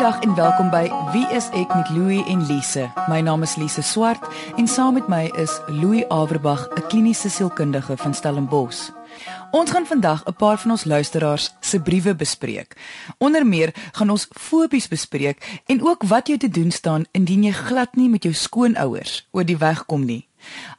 Goeiedag 0.00 0.22
en 0.24 0.34
welkom 0.34 0.70
by 0.72 0.86
Wie 1.12 1.26
is 1.36 1.50
ek 1.52 1.74
met 1.76 1.90
Louie 1.92 2.22
en 2.32 2.40
Lise. 2.48 2.86
My 3.12 3.18
naam 3.20 3.42
is 3.44 3.58
Lise 3.60 3.82
Swart 3.84 4.22
en 4.56 4.64
saam 4.64 4.94
met 4.96 5.10
my 5.12 5.26
is 5.36 5.58
Louie 5.68 6.06
Averbag, 6.08 6.62
'n 6.72 6.86
kliniese 6.88 7.28
sielkundige 7.28 7.96
van 7.96 8.14
Stellenbosch. 8.14 8.88
Ons 9.50 9.70
gaan 9.70 9.86
vandag 9.86 10.24
'n 10.24 10.32
paar 10.32 10.58
van 10.58 10.70
ons 10.70 10.84
luisteraars 10.84 11.52
se 11.60 11.80
briewe 11.80 12.14
bespreek. 12.14 12.76
Onder 13.18 13.46
meer 13.46 13.74
gaan 13.92 14.10
ons 14.10 14.28
fobies 14.30 14.88
bespreek 14.88 15.60
en 15.66 15.82
ook 15.82 16.02
wat 16.02 16.28
jy 16.28 16.36
te 16.36 16.48
doen 16.48 16.70
staan 16.70 17.04
indien 17.12 17.42
jy 17.42 17.52
glad 17.52 17.94
nie 17.94 18.08
met 18.08 18.22
jou 18.22 18.34
skoonouers 18.34 19.28
oor 19.30 19.44
die 19.44 19.58
weg 19.58 19.84
kom 19.86 20.04
nie. 20.04 20.28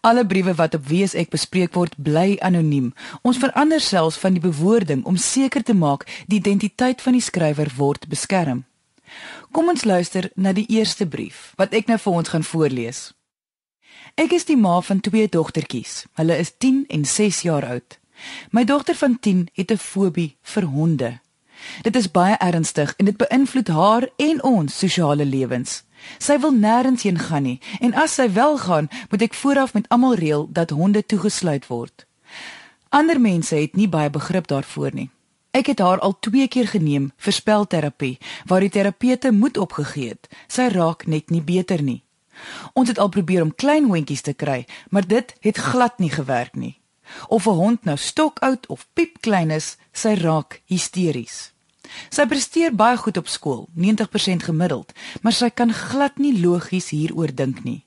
Alle 0.02 0.26
briewe 0.26 0.54
wat 0.54 0.74
op 0.74 0.88
Wie 0.88 1.04
is 1.04 1.14
ek 1.14 1.30
bespreek 1.30 1.74
word, 1.74 1.94
bly 1.98 2.38
anoniem. 2.40 2.94
Ons 3.22 3.38
verander 3.38 3.82
selfs 3.82 4.18
van 4.18 4.34
die 4.34 4.42
bewoording 4.42 5.06
om 5.06 5.18
seker 5.18 5.64
te 5.64 5.74
maak 5.74 6.08
die 6.28 6.38
identiteit 6.38 7.02
van 7.02 7.14
die 7.14 7.22
skrywer 7.22 7.72
word 7.78 8.08
beskerm. 8.08 8.66
Kom 9.52 9.68
ons 9.68 9.84
luister 9.84 10.30
na 10.36 10.54
die 10.56 10.66
eerste 10.72 11.06
brief 11.06 11.52
wat 11.60 11.74
ek 11.76 11.90
nou 11.92 11.98
vir 12.00 12.14
ons 12.22 12.30
gaan 12.32 12.46
voorlees. 12.48 13.00
Ek 14.16 14.32
is 14.32 14.48
die 14.48 14.56
ma 14.56 14.78
van 14.80 15.02
twee 15.04 15.28
dogtertjies. 15.28 16.06
Hulle 16.20 16.38
is 16.40 16.54
10 16.56 16.86
en 16.88 17.04
6 17.06 17.42
jaar 17.48 17.68
oud. 17.68 17.98
My 18.56 18.64
dogter 18.64 18.96
van 18.96 19.20
10 19.20 19.50
het 19.60 19.72
'n 19.72 19.78
fobie 19.78 20.38
vir 20.42 20.64
honde. 20.64 21.20
Dit 21.84 21.96
is 21.96 22.12
baie 22.12 22.38
ernstig 22.40 22.94
en 22.98 23.06
dit 23.06 23.18
beïnvloed 23.18 23.68
haar 23.68 24.10
en 24.16 24.44
ons 24.44 24.78
sosiale 24.78 25.26
lewens. 25.26 25.84
Sy 26.18 26.40
wil 26.40 26.54
nêrens 26.54 27.04
heen 27.04 27.20
gaan 27.20 27.44
nie 27.44 27.60
en 27.80 27.94
as 27.94 28.14
sy 28.14 28.32
wel 28.32 28.58
gaan, 28.58 28.90
moet 29.10 29.22
ek 29.22 29.34
vooraf 29.34 29.74
met 29.74 29.90
almal 29.90 30.16
reël 30.16 30.48
dat 30.52 30.70
honde 30.70 31.06
toegesluit 31.06 31.68
word. 31.68 32.06
Ander 32.90 33.20
mense 33.22 33.56
het 33.56 33.76
nie 33.76 33.90
baie 33.90 34.10
begrip 34.10 34.48
daarvoor 34.48 34.94
nie. 34.94 35.10
Ek 35.52 35.68
het 35.68 35.80
haar 35.84 36.00
al 36.00 36.16
2 36.20 36.48
keer 36.48 36.68
geneem 36.72 37.10
vir 37.18 37.34
spelterapie 37.36 38.18
waar 38.48 38.64
die 38.64 38.72
terapeute 38.72 39.32
moed 39.36 39.58
opgegee 39.58 40.14
het. 40.16 40.30
Sy 40.48 40.70
raak 40.72 41.08
net 41.08 41.30
nie 41.30 41.44
beter 41.44 41.84
nie. 41.84 42.04
Ons 42.74 42.88
het 42.90 43.00
al 43.00 43.12
probeer 43.12 43.44
om 43.44 43.56
klein 43.56 43.90
hondjies 43.92 44.24
te 44.24 44.34
kry, 44.34 44.66
maar 44.90 45.08
dit 45.08 45.36
het 45.44 45.58
glad 45.58 46.00
nie 46.00 46.10
gewerk 46.10 46.56
nie. 46.56 46.80
Of 47.28 47.48
'n 47.48 47.60
hond 47.60 47.84
nou 47.84 47.98
stokoud 47.98 48.68
of 48.68 48.88
piep 48.94 49.22
klein 49.22 49.52
is, 49.52 49.78
sy 49.92 50.14
raak 50.14 50.62
hysteries. 50.66 51.52
Sy 52.10 52.26
presteer 52.26 52.76
baie 52.76 52.98
goed 52.98 53.18
op 53.18 53.28
skool, 53.28 53.68
90% 53.76 54.44
gemiddeld, 54.44 54.94
maar 55.22 55.34
sy 55.34 55.50
kan 55.50 55.74
glad 55.74 56.18
nie 56.18 56.42
logies 56.42 56.90
hieroor 56.90 57.36
dink 57.36 57.64
nie. 57.64 57.86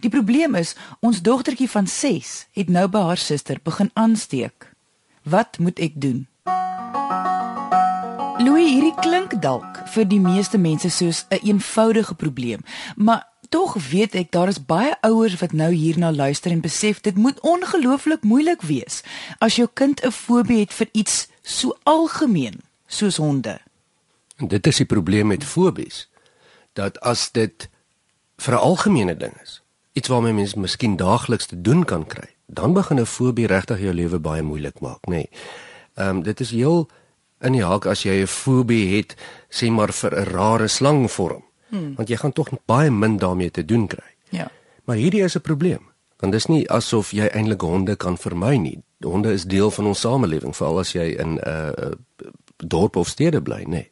Die 0.00 0.10
probleem 0.10 0.54
is, 0.54 0.74
ons 1.00 1.22
dogtertjie 1.22 1.70
van 1.70 1.86
6 1.86 2.46
het 2.52 2.68
nou 2.68 2.88
by 2.88 2.98
haar 2.98 3.18
suster 3.18 3.60
begin 3.62 3.90
aansteek. 3.94 4.74
Wat 5.22 5.58
moet 5.58 5.78
ek 5.78 6.00
doen? 6.00 6.26
Louis, 8.44 8.66
hierdie 8.66 8.94
klink 9.00 9.36
dalk 9.40 9.78
vir 9.94 10.04
die 10.10 10.18
meeste 10.20 10.58
mense 10.58 10.90
soos 10.90 11.24
'n 11.30 11.34
een 11.34 11.40
eenvoudige 11.48 12.14
probleem, 12.14 12.60
maar 12.96 13.28
tog 13.48 13.74
weet 13.90 14.14
ek 14.14 14.30
daar 14.30 14.48
is 14.48 14.66
baie 14.66 14.96
ouers 15.00 15.38
wat 15.40 15.52
nou 15.52 15.72
hierna 15.72 16.12
luister 16.12 16.50
en 16.50 16.60
besef 16.60 17.00
dit 17.00 17.16
moet 17.16 17.40
ongelooflik 17.40 18.22
moeilik 18.22 18.62
wees 18.62 19.02
as 19.38 19.56
jou 19.56 19.68
kind 19.72 20.04
'n 20.04 20.10
fobie 20.10 20.58
het 20.60 20.72
vir 20.72 20.88
iets 20.92 21.28
so 21.42 21.76
algemeen 21.82 22.60
soos 22.86 23.16
honde. 23.16 23.60
En 24.36 24.48
dit 24.48 24.66
is 24.66 24.76
die 24.76 24.86
probleem 24.86 25.26
met 25.26 25.44
fobies 25.44 26.08
dat 26.72 27.00
as 27.00 27.30
dit 27.30 27.68
vir 28.36 28.54
'n 28.54 28.58
algemene 28.60 29.16
ding 29.16 29.32
is, 29.42 29.62
iets 29.92 30.08
waarmee 30.08 30.32
mens 30.32 30.54
miskien 30.54 30.96
daagliks 30.96 31.46
te 31.46 31.60
doen 31.60 31.84
kan 31.84 32.06
kry, 32.06 32.28
dan 32.46 32.72
begin 32.72 33.00
'n 33.00 33.06
fobie 33.06 33.46
regtig 33.46 33.80
jou 33.80 33.94
lewe 33.94 34.18
baie 34.18 34.42
moeilik 34.42 34.80
maak, 34.80 35.06
nê. 35.06 35.10
Nee. 35.10 35.28
Ehm 35.94 36.08
um, 36.08 36.22
dit 36.22 36.40
is 36.40 36.50
heel 36.50 36.88
in 37.40 37.52
die 37.52 37.64
haak 37.64 37.86
as 37.86 38.02
jy 38.02 38.22
'n 38.22 38.26
fobie 38.26 38.96
het, 38.96 39.16
sê 39.48 39.70
maar 39.70 39.92
vir 39.92 40.12
'n 40.14 40.24
rare 40.24 40.68
slangvorm. 40.68 41.44
Hmm. 41.68 41.94
Want 41.94 42.08
jy 42.08 42.16
gaan 42.16 42.32
tog 42.32 42.48
baie 42.66 42.90
min 42.90 43.16
daarmee 43.16 43.50
te 43.50 43.64
doen 43.64 43.86
kry. 43.86 44.10
Ja. 44.28 44.50
Maar 44.84 44.96
hierdie 44.96 45.22
is 45.22 45.36
'n 45.36 45.40
probleem. 45.40 45.92
Want 46.18 46.32
dit 46.32 46.40
is 46.40 46.46
nie 46.46 46.70
asof 46.70 47.10
jy 47.10 47.26
eintlik 47.26 47.60
honde 47.60 47.96
kan 47.96 48.18
vermy 48.18 48.56
nie. 48.56 48.82
Honde 49.00 49.32
is 49.32 49.44
deel 49.44 49.70
van 49.70 49.86
ons 49.86 50.00
samelewing, 50.00 50.56
veral 50.56 50.78
as 50.78 50.92
jy 50.92 51.16
in 51.18 51.34
'n 51.34 51.38
uh, 51.46 51.66
uh, 51.66 51.92
dorp 52.56 52.96
of 52.96 53.08
stede 53.08 53.42
bly, 53.42 53.62
nê. 53.62 53.66
Nee. 53.66 53.90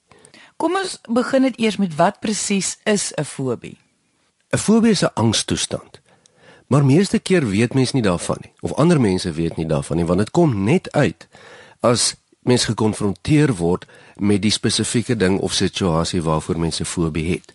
Kom 0.56 0.76
ons 0.76 1.00
begin 1.10 1.42
dit 1.42 1.58
eers 1.58 1.76
met 1.76 1.94
wat 1.96 2.20
presies 2.20 2.78
is 2.84 3.12
'n 3.16 3.24
fobie? 3.24 3.78
'n 4.50 4.58
Fobie 4.58 4.90
is 4.90 5.02
'n 5.02 5.14
angstoestand. 5.14 6.00
Maar 6.66 6.84
meeste 6.84 7.18
keer 7.18 7.48
weet 7.48 7.74
mense 7.74 7.94
nie 7.94 8.02
daarvan 8.02 8.36
nie 8.40 8.52
of 8.60 8.72
ander 8.72 9.00
mense 9.00 9.32
weet 9.32 9.56
nie 9.56 9.66
daarvan 9.66 9.96
nie 9.96 10.06
want 10.06 10.18
dit 10.18 10.30
kom 10.30 10.64
net 10.64 10.92
uit 10.92 11.28
as 11.82 12.14
mens 12.46 12.64
gekonfronteer 12.70 13.54
word 13.58 13.86
met 14.16 14.42
die 14.42 14.54
spesifieke 14.54 15.16
ding 15.16 15.38
of 15.38 15.54
situasie 15.54 16.22
waarvoor 16.22 16.58
mense 16.58 16.84
fobie 16.84 17.26
het. 17.30 17.52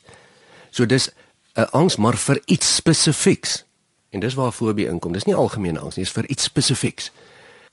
So 0.72 0.86
dis 0.86 1.10
'n 1.56 1.72
angs 1.72 1.96
maar 1.96 2.18
vir 2.18 2.42
iets 2.46 2.76
spesifieks. 2.76 3.66
En 4.10 4.20
dis 4.20 4.34
waar 4.34 4.52
fobie 4.52 4.88
inkom. 4.88 5.12
Dis 5.12 5.24
nie 5.24 5.36
algemene 5.36 5.80
angs 5.80 5.96
nie, 5.96 6.04
dis 6.06 6.14
vir 6.14 6.26
iets 6.26 6.44
spesifieks. 6.44 7.12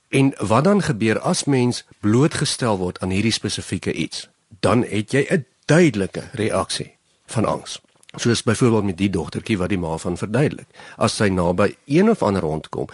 En 0.09 0.33
wat 0.37 0.63
dan 0.63 0.81
gebeur 0.81 1.19
as 1.19 1.43
mens 1.43 1.83
blootgestel 1.99 2.77
word 2.77 2.99
aan 2.99 3.09
hierdie 3.09 3.31
spesifieke 3.31 3.93
iets? 3.93 4.29
Dan 4.59 4.83
het 4.83 5.11
jy 5.11 5.25
'n 5.29 5.45
duidelike 5.65 6.23
reaksie 6.31 6.95
van 7.25 7.45
angs. 7.45 7.81
Soos 8.15 8.43
byvoorbeeld 8.43 8.83
met 8.83 8.97
die 8.97 9.09
dogtertjie 9.09 9.57
wat 9.57 9.69
die 9.69 9.77
ma 9.77 9.97
van 9.97 10.17
verduidelik. 10.17 10.67
As 10.95 11.15
sy 11.15 11.27
naby 11.27 11.75
een 11.85 12.09
of 12.09 12.21
ander 12.21 12.41
hond 12.41 12.69
kom, 12.69 12.87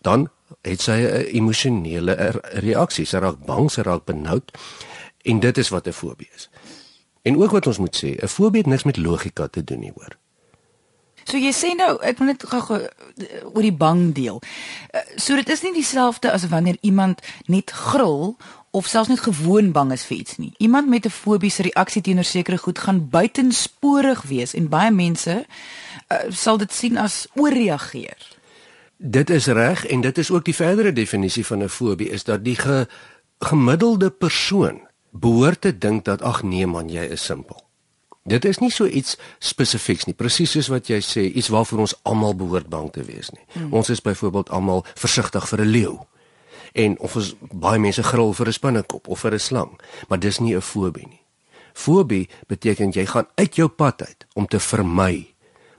dan 0.00 0.28
het 0.62 0.80
sy 0.80 0.92
'n 0.92 1.34
emosionele 1.36 2.14
reaksie. 2.52 3.04
Sy 3.04 3.18
raak 3.18 3.44
bang, 3.46 3.70
sy 3.70 3.82
raak 3.82 4.04
benoud. 4.04 4.50
En 5.22 5.40
dit 5.40 5.58
is 5.58 5.68
wat 5.68 5.86
'n 5.86 5.92
fobie 5.92 6.28
is. 6.34 6.50
En 7.22 7.36
ook 7.36 7.50
wat 7.50 7.66
ons 7.66 7.78
moet 7.78 7.96
sê, 8.04 8.22
'n 8.22 8.28
fobie 8.28 8.60
het 8.60 8.66
niks 8.66 8.84
met 8.84 8.96
logika 8.96 9.46
te 9.46 9.64
doen 9.64 9.80
nie, 9.80 9.92
hoor. 9.94 10.16
So 11.28 11.36
jy 11.36 11.50
sê 11.52 11.74
nou, 11.76 11.98
ek 12.00 12.18
wil 12.18 12.30
net 12.30 12.44
gou 12.48 12.62
oor 13.52 13.62
die 13.62 13.74
bang 13.74 14.14
deel. 14.16 14.38
Eh, 14.90 15.00
so 15.20 15.36
dit 15.36 15.48
is 15.48 15.62
nie 15.62 15.74
dieselfde 15.76 16.32
as 16.32 16.46
wanneer 16.48 16.78
iemand 16.80 17.20
net 17.46 17.70
gril 17.70 18.36
of 18.70 18.86
selfs 18.86 19.08
net 19.08 19.20
gewoon 19.20 19.72
bang 19.72 19.92
is 19.92 20.06
vir 20.08 20.16
iets 20.16 20.36
nie. 20.36 20.52
Iemand 20.56 20.88
met 20.88 21.04
'n 21.04 21.10
fobiese 21.10 21.62
reaksie 21.62 22.02
teenoor 22.02 22.24
sekere 22.24 22.58
goed 22.58 22.78
gaan 22.78 23.08
buitensporig 23.08 24.22
wees 24.22 24.54
en 24.54 24.68
baie 24.68 24.90
mense 24.90 25.46
uh, 26.08 26.16
sal 26.30 26.56
dit 26.56 26.72
sien 26.72 26.96
as 26.96 27.26
ooreageer. 27.34 28.37
Dit 28.98 29.30
is 29.30 29.46
reg 29.46 29.86
en 29.86 30.00
dit 30.00 30.18
is 30.18 30.30
ook 30.30 30.44
die 30.44 30.54
verdere 30.54 30.92
definisie 30.92 31.46
van 31.46 31.62
'n 31.62 31.68
fobie 31.68 32.08
is 32.10 32.24
dat 32.24 32.44
die 32.44 32.56
ge, 32.56 32.86
gemiddelde 33.38 34.10
persoon 34.10 34.80
behoort 35.10 35.60
te 35.60 35.78
dink 35.78 36.04
dat 36.04 36.22
ag 36.22 36.42
nee 36.42 36.66
man 36.66 36.88
jy 36.88 37.04
is 37.04 37.24
simpel. 37.24 37.64
Dit 38.24 38.44
is 38.44 38.58
nie 38.58 38.70
so 38.70 38.86
iets 38.86 39.16
spesifieks 39.38 40.04
nie, 40.04 40.14
presies 40.14 40.50
soos 40.50 40.68
wat 40.68 40.86
jy 40.86 40.98
sê, 41.00 41.32
iets 41.32 41.48
waarvoor 41.48 41.78
ons 41.78 41.94
almal 42.02 42.34
behoort 42.36 42.68
bang 42.68 42.92
te 42.92 43.04
wees 43.04 43.30
nie. 43.30 43.44
Hmm. 43.52 43.72
Ons 43.72 43.88
is 43.88 44.02
byvoorbeeld 44.02 44.50
almal 44.50 44.84
versigtig 44.94 45.48
vir 45.48 45.60
'n 45.60 45.70
leeu. 45.70 45.98
En 46.72 46.98
of 46.98 47.16
ons 47.16 47.34
baie 47.52 47.78
mense 47.78 48.02
gril 48.02 48.32
vir 48.32 48.46
'n 48.46 48.52
spinnekop 48.52 49.08
of 49.08 49.20
vir 49.20 49.32
'n 49.32 49.38
slang, 49.38 49.80
maar 50.08 50.18
dis 50.18 50.38
nie 50.38 50.56
'n 50.56 50.60
fobie 50.60 51.06
nie. 51.06 51.22
Fobie 51.72 52.28
beteken 52.46 52.90
jy 52.90 53.06
gaan 53.06 53.26
uit 53.34 53.54
jou 53.54 53.68
pad 53.68 54.06
uit 54.06 54.26
om 54.34 54.46
te 54.46 54.60
vermy 54.60 55.34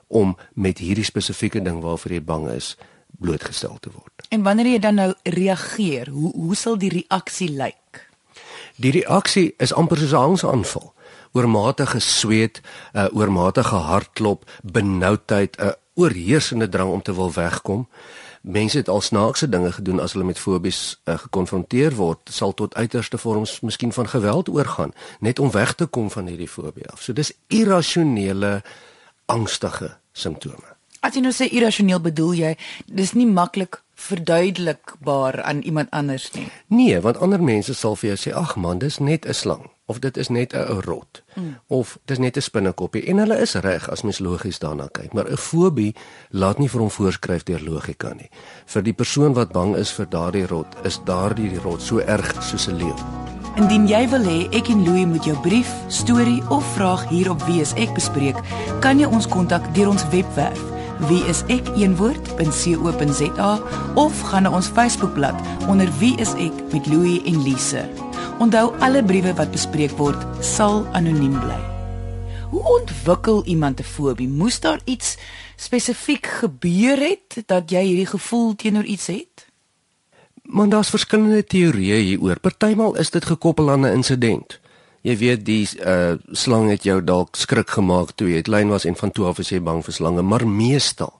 om 0.07 0.37
met 0.53 0.77
hierdie 0.77 1.03
spesifieke 1.03 1.61
ding 1.61 1.81
waarvoor 1.81 2.11
jy 2.11 2.23
bang 2.23 2.49
is 2.49 2.77
blootgestel 3.19 3.77
te 3.79 3.91
word. 3.93 4.27
En 4.29 4.43
wanneer 4.43 4.71
jy 4.73 4.79
dan 4.79 4.99
nou 4.99 5.09
reageer, 5.23 6.09
hoe 6.09 6.31
hoe 6.35 6.55
sal 6.55 6.77
die 6.77 6.91
reaksie 6.93 7.49
lyk? 7.51 8.07
Die 8.79 8.91
reaksie 8.95 9.53
is 9.57 9.73
amper 9.73 9.97
soos 9.99 10.15
'n 10.15 10.23
angsaanval. 10.31 10.93
Oormatige 11.31 11.99
sweet, 11.99 12.61
'n 12.93 12.97
uh, 12.97 13.07
oormatige 13.13 13.75
hartklop, 13.75 14.49
benoudheid, 14.63 15.57
'n 15.57 15.65
uh, 15.65 15.71
oorheersende 15.93 16.69
drang 16.69 16.91
om 16.91 17.01
te 17.01 17.15
wil 17.15 17.33
wegkom. 17.33 17.87
Mense 18.41 18.77
het 18.77 18.89
al 18.89 19.01
snaakse 19.01 19.49
dinge 19.49 19.71
gedoen 19.71 19.99
as 19.99 20.13
hulle 20.13 20.25
met 20.25 20.39
fobies 20.39 21.01
uh, 21.05 21.17
gekonfronteer 21.17 21.95
word, 21.95 22.19
sal 22.31 22.53
tot 22.53 22.75
uiterste 22.75 23.17
vorms 23.17 23.59
miskien 23.59 23.93
van 23.93 24.07
geweld 24.07 24.49
oorgaan, 24.49 24.93
net 25.19 25.39
om 25.39 25.51
weg 25.51 25.73
te 25.73 25.85
kom 25.85 26.11
van 26.11 26.27
hierdie 26.27 26.47
fobie 26.47 26.87
af. 26.89 27.01
So 27.01 27.13
dis 27.13 27.33
irrasionele 27.47 28.61
angstige 29.25 29.97
simptome. 30.11 30.78
As 30.99 31.15
jy 31.15 31.21
nou 31.23 31.31
sê 31.31 31.47
irrasioneel 31.47 32.01
bedoel 32.03 32.33
jy 32.33 32.55
dis 32.87 33.13
nie 33.15 33.27
maklik 33.27 33.79
verduidelikbaar 33.99 35.41
aan 35.43 35.61
iemand 35.61 35.91
anders 35.91 36.31
nie. 36.31 36.47
Nee, 36.67 36.99
want 37.01 37.17
ander 37.17 37.43
mense 37.43 37.73
sal 37.73 37.95
vir 37.99 38.13
jou 38.13 38.19
sê 38.19 38.35
ag 38.35 38.55
man, 38.55 38.79
dis 38.79 38.99
net 38.99 39.27
'n 39.27 39.33
slang 39.33 39.69
of 39.85 39.99
dit 39.99 40.17
is 40.17 40.29
net 40.29 40.53
'n 40.53 40.81
rot 40.85 41.23
mm. 41.35 41.55
of 41.67 41.97
dis 42.05 42.17
net 42.17 42.37
'n 42.37 42.41
spinnekoppie 42.41 43.05
en 43.05 43.17
hulle 43.17 43.37
is 43.39 43.53
reg 43.53 43.89
as 43.89 44.01
mens 44.01 44.19
logies 44.19 44.59
daarna 44.59 44.87
kyk, 44.91 45.13
maar 45.13 45.31
'n 45.31 45.37
fobie 45.37 45.95
laat 46.29 46.59
nie 46.59 46.69
vir 46.69 46.79
hom 46.79 46.89
voorskryf 46.89 47.43
deur 47.43 47.61
logika 47.61 48.13
nie. 48.13 48.29
Vir 48.65 48.81
die 48.81 48.93
persoon 48.93 49.33
wat 49.33 49.51
bang 49.51 49.75
is 49.75 49.91
vir 49.91 50.05
daardie 50.05 50.47
rot, 50.47 50.75
is 50.83 50.99
daardie 51.05 51.59
rot 51.59 51.81
so 51.81 51.99
erg 51.99 52.43
soos 52.43 52.67
'n 52.67 52.75
leeu. 52.75 52.95
Indien 53.55 53.87
jy 53.87 54.09
wil 54.09 54.23
hê 54.23 54.55
ek 54.55 54.69
en 54.69 54.83
Louie 54.85 55.07
moet 55.07 55.23
jou 55.23 55.37
brief, 55.41 55.73
storie 55.87 56.43
of 56.49 56.73
vraag 56.73 57.09
hier 57.09 57.31
op 57.31 57.41
Wie 57.43 57.61
is 57.61 57.73
ek 57.73 57.93
bespreek, 57.93 58.35
kan 58.79 58.99
jy 58.99 59.05
ons 59.05 59.27
kontak 59.27 59.73
deur 59.73 59.89
ons 59.89 60.09
webwerf 60.09 60.78
wie 61.07 61.23
is 61.31 61.43
ek 61.47 61.67
een 61.79 61.95
woord.co.za 61.95 63.51
of 63.95 64.21
gaan 64.21 64.43
na 64.43 64.51
ons 64.51 64.67
Facebookblad 64.67 65.35
onder 65.67 65.87
wie 65.99 66.17
is 66.19 66.33
ek 66.35 66.55
met 66.73 66.87
Louie 66.91 67.23
en 67.23 67.41
Lise. 67.43 67.85
Onthou 68.39 68.73
alle 68.79 69.03
briewe 69.03 69.33
wat 69.33 69.51
bespreek 69.51 69.95
word 69.99 70.19
sal 70.43 70.85
anoniem 70.91 71.39
bly. 71.39 71.59
Hoe 72.49 72.63
ontwikkel 72.79 73.43
iemand 73.45 73.79
'n 73.79 73.83
fobie? 73.83 74.27
Moes 74.27 74.59
daar 74.59 74.79
iets 74.83 75.17
spesifiek 75.55 76.25
gebeur 76.25 76.97
het 76.99 77.43
dat 77.45 77.69
jy 77.71 77.83
hierdie 77.83 78.05
gevoel 78.05 78.55
teenoor 78.55 78.83
iets 78.83 79.07
het? 79.07 79.47
Maar 80.41 80.69
daar's 80.69 80.89
verskillende 80.89 81.43
teorieë 81.43 81.95
hieroor. 81.95 82.39
Partymal 82.39 82.95
is 82.97 83.09
dit 83.09 83.25
gekoppel 83.25 83.71
aan 83.71 83.85
'n 83.85 83.93
insident. 83.93 84.59
Jy 85.01 85.15
weet 85.17 85.45
die 85.45 85.63
uh 85.79 86.17
slang 86.31 86.69
het 86.69 86.83
jou 86.83 86.99
dalk 87.03 87.35
skrik 87.39 87.69
gemaak 87.69 88.11
toe 88.15 88.27
jy 88.29 88.41
klein 88.41 88.69
was 88.69 88.85
en 88.85 88.95
van 88.95 89.11
toe 89.11 89.25
af 89.25 89.39
is 89.39 89.49
jy 89.49 89.61
bang 89.63 89.83
vir 89.85 89.93
slange, 89.93 90.21
maar 90.21 90.47
meestal 90.47 91.19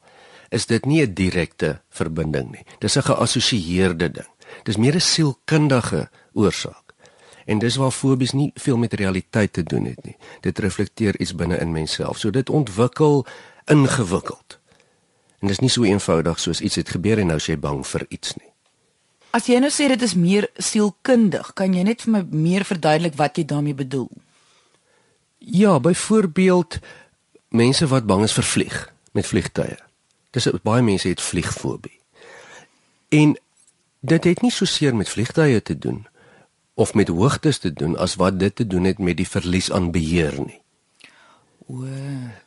is 0.51 0.65
dit 0.65 0.85
nie 0.85 1.01
'n 1.01 1.13
direkte 1.13 1.81
verbinding 1.89 2.51
nie. 2.51 2.65
Dis 2.79 2.97
'n 2.97 3.01
geassosieerde 3.01 4.11
ding. 4.11 4.27
Dis 4.63 4.77
meer 4.77 4.95
'n 4.95 5.01
sielkundige 5.01 6.09
oorsaak. 6.33 6.93
En 7.45 7.59
dis 7.59 7.75
waar 7.75 7.91
fobies 7.91 8.31
nie 8.31 8.51
veel 8.55 8.77
met 8.77 8.93
realiteit 8.93 9.53
te 9.53 9.63
doen 9.63 9.85
het 9.85 10.03
nie. 10.05 10.17
Dit 10.41 10.59
reflekteer 10.59 11.19
iets 11.19 11.35
binne 11.35 11.57
in 11.57 11.71
menself. 11.71 12.17
So 12.17 12.29
dit 12.29 12.49
ontwikkel 12.49 13.25
ingewikkeld. 13.65 14.59
En 15.39 15.47
dis 15.47 15.59
nie 15.59 15.69
so 15.69 15.83
eenvoudig 15.83 16.39
soos 16.39 16.61
iets 16.61 16.75
het 16.75 16.89
gebeur 16.89 17.17
en 17.17 17.27
nou 17.27 17.39
sê 17.39 17.45
jy 17.55 17.59
bang 17.59 17.87
vir 17.87 18.05
iets 18.09 18.35
nie. 18.35 18.48
As 19.35 19.45
jy 19.45 19.59
nou 19.61 19.69
sê 19.69 19.85
dit 19.91 20.01
is 20.01 20.15
meer 20.17 20.47
sielkundig, 20.57 21.51
kan 21.53 21.73
jy 21.75 21.83
net 21.85 22.01
vir 22.05 22.15
my 22.15 22.21
meer 22.33 22.65
verduidelik 22.65 23.17
wat 23.19 23.37
jy 23.37 23.45
daarmee 23.45 23.77
bedoel? 23.77 24.09
Ja, 25.39 25.77
byvoorbeeld 25.79 26.79
mense 27.53 27.87
wat 27.87 28.07
bang 28.09 28.25
is 28.25 28.33
vir 28.33 28.43
vlieg 28.43 28.79
met 29.13 29.29
vliegtye. 29.29 29.77
Dis 30.33 30.49
baie 30.65 30.81
mense 30.85 31.09
het 31.09 31.21
vliegfobie. 31.21 31.97
En 33.09 33.35
dit 33.99 34.23
het 34.23 34.41
nie 34.41 34.51
so 34.53 34.65
seer 34.65 34.95
met 34.95 35.09
vliegtye 35.09 35.61
te 35.61 35.77
doen 35.77 36.07
of 36.73 36.93
met 36.93 37.07
hoogtes 37.07 37.59
te 37.59 37.73
doen 37.73 37.97
as 37.97 38.15
wat 38.15 38.39
dit 38.39 38.55
te 38.55 38.67
doen 38.67 38.85
het 38.87 38.99
met 38.99 39.17
die 39.17 39.27
verlies 39.27 39.71
aan 39.71 39.91
beheer 39.91 40.37
nie. 40.39 40.61
O. 41.69 41.85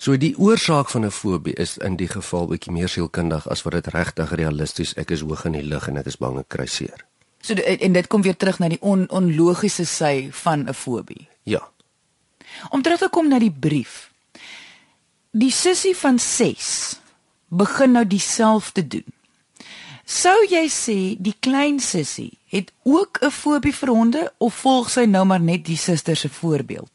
So 0.03 0.17
die 0.19 0.35
oorsaak 0.39 0.91
van 0.91 1.05
'n 1.05 1.11
fobie 1.11 1.55
is 1.55 1.79
in 1.79 1.97
die 1.97 2.09
geval 2.09 2.47
bietjie 2.47 2.73
meer 2.73 2.89
sielkundig 2.89 3.49
as 3.49 3.63
wat 3.63 3.73
dit 3.73 3.87
regtig 3.87 4.33
realisties 4.33 4.95
ek 4.95 5.11
is 5.11 5.21
hoog 5.21 5.45
in 5.45 5.53
die 5.53 5.63
lug 5.63 5.89
en 5.89 5.97
ek 5.97 6.07
is 6.07 6.19
bang 6.19 6.39
ek 6.39 6.49
kry 6.49 6.67
seer. 6.67 7.07
So 7.41 7.55
en 7.55 7.93
dit 7.93 8.07
kom 8.07 8.23
weer 8.23 8.37
terug 8.37 8.59
na 8.59 8.69
die 8.69 8.81
on, 8.81 9.11
onlogiese 9.11 9.85
sy 9.85 10.29
van 10.31 10.69
'n 10.69 10.75
fobie. 10.75 11.29
Ja. 11.43 11.69
Om 12.71 12.83
terug 12.83 12.99
te 12.99 13.09
kom 13.09 13.29
na 13.29 13.39
die 13.39 13.55
brief. 13.61 14.11
Die 15.31 15.51
sussie 15.51 15.97
van 15.97 16.19
6 16.19 17.01
begin 17.49 17.93
nou 17.93 18.07
dieselfde 18.07 18.87
doen. 18.87 19.13
Sou 20.05 20.47
jy 20.51 20.67
sê 20.69 21.17
die 21.19 21.37
klein 21.41 21.81
sussie 21.81 22.39
het 22.47 22.73
ook 22.83 23.19
'n 23.23 23.31
fobie 23.31 23.75
vir 23.75 23.89
honde 23.89 24.33
of 24.39 24.55
volg 24.55 24.91
sy 24.91 25.05
nou 25.05 25.25
maar 25.25 25.41
net 25.41 25.65
die 25.65 25.77
suster 25.77 26.17
se 26.17 26.29
voorbeeld? 26.29 26.92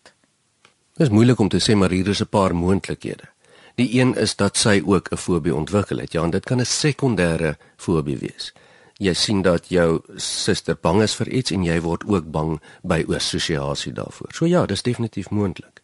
Dit 0.98 1.08
is 1.08 1.14
moeilik 1.14 1.38
om 1.40 1.50
te 1.54 1.60
sê 1.62 1.76
maar 1.78 1.94
hier 1.94 2.08
is 2.10 2.22
'n 2.22 2.30
paar 2.30 2.56
moontlikhede. 2.56 3.30
Die 3.76 4.00
een 4.00 4.16
is 4.16 4.36
dat 4.36 4.58
sy 4.58 4.82
ook 4.86 5.12
'n 5.12 5.18
fobie 5.18 5.56
ontwikkel 5.56 5.98
het. 5.98 6.12
Ja, 6.12 6.24
en 6.24 6.30
dit 6.30 6.46
kan 6.46 6.60
'n 6.60 6.66
sekondêre 6.66 7.58
fobie 7.76 8.18
wees. 8.18 8.54
Jy 8.98 9.14
sien 9.14 9.42
dat 9.42 9.68
jou 9.70 10.02
suster 10.16 10.78
bang 10.82 11.02
is 11.02 11.16
vir 11.16 11.28
iets 11.28 11.52
en 11.52 11.64
jy 11.64 11.82
word 11.82 12.04
ook 12.06 12.32
bang 12.32 12.62
by 12.82 13.06
assosiasie 13.16 13.94
daarvoor. 13.94 14.34
So 14.34 14.46
ja, 14.46 14.66
dis 14.66 14.82
definitief 14.82 15.30
moontlik. 15.30 15.82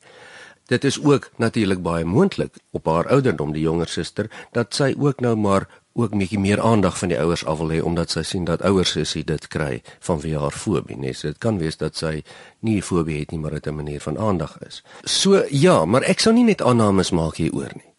Dit 0.66 0.84
is 0.84 1.04
ook 1.04 1.30
natuurlik 1.36 1.82
baie 1.82 2.06
moontlik 2.06 2.54
op 2.72 2.86
haar 2.86 3.08
ouderdom, 3.08 3.52
die 3.52 3.62
jonger 3.62 3.88
suster, 3.88 4.30
dat 4.52 4.74
sy 4.74 4.96
ook 5.00 5.20
nou 5.20 5.36
maar 5.36 5.68
ook 5.94 6.16
bietjie 6.18 6.40
meer 6.40 6.62
aandag 6.62 6.98
van 6.98 7.12
die 7.12 7.20
ouers 7.20 7.46
af 7.46 7.58
wil 7.58 7.70
hê 7.70 7.80
omdat 7.86 8.10
sy 8.10 8.24
sien 8.26 8.46
dat 8.50 8.62
ouers 8.66 8.96
sussie 8.96 9.24
dit 9.24 9.48
kry 9.48 9.82
van 10.00 10.20
wie 10.24 10.34
haar 10.38 10.52
fobie 10.52 10.98
nes. 10.98 11.22
Dit 11.22 11.38
kan 11.38 11.60
wees 11.62 11.78
dat 11.78 11.98
sy 11.98 12.24
nie 12.66 12.82
fobie 12.82 13.20
het 13.20 13.32
nie, 13.32 13.40
maar 13.40 13.52
dit 13.52 13.68
'n 13.68 13.76
manier 13.76 14.02
van 14.02 14.18
aandag 14.18 14.58
is. 14.66 14.84
So 15.04 15.46
ja, 15.50 15.86
maar 15.86 16.02
ek 16.02 16.20
sou 16.20 16.34
nie 16.34 16.44
net 16.44 16.62
aannames 16.62 17.12
maak 17.12 17.36
hieroor 17.36 17.72
nie. 17.76 17.94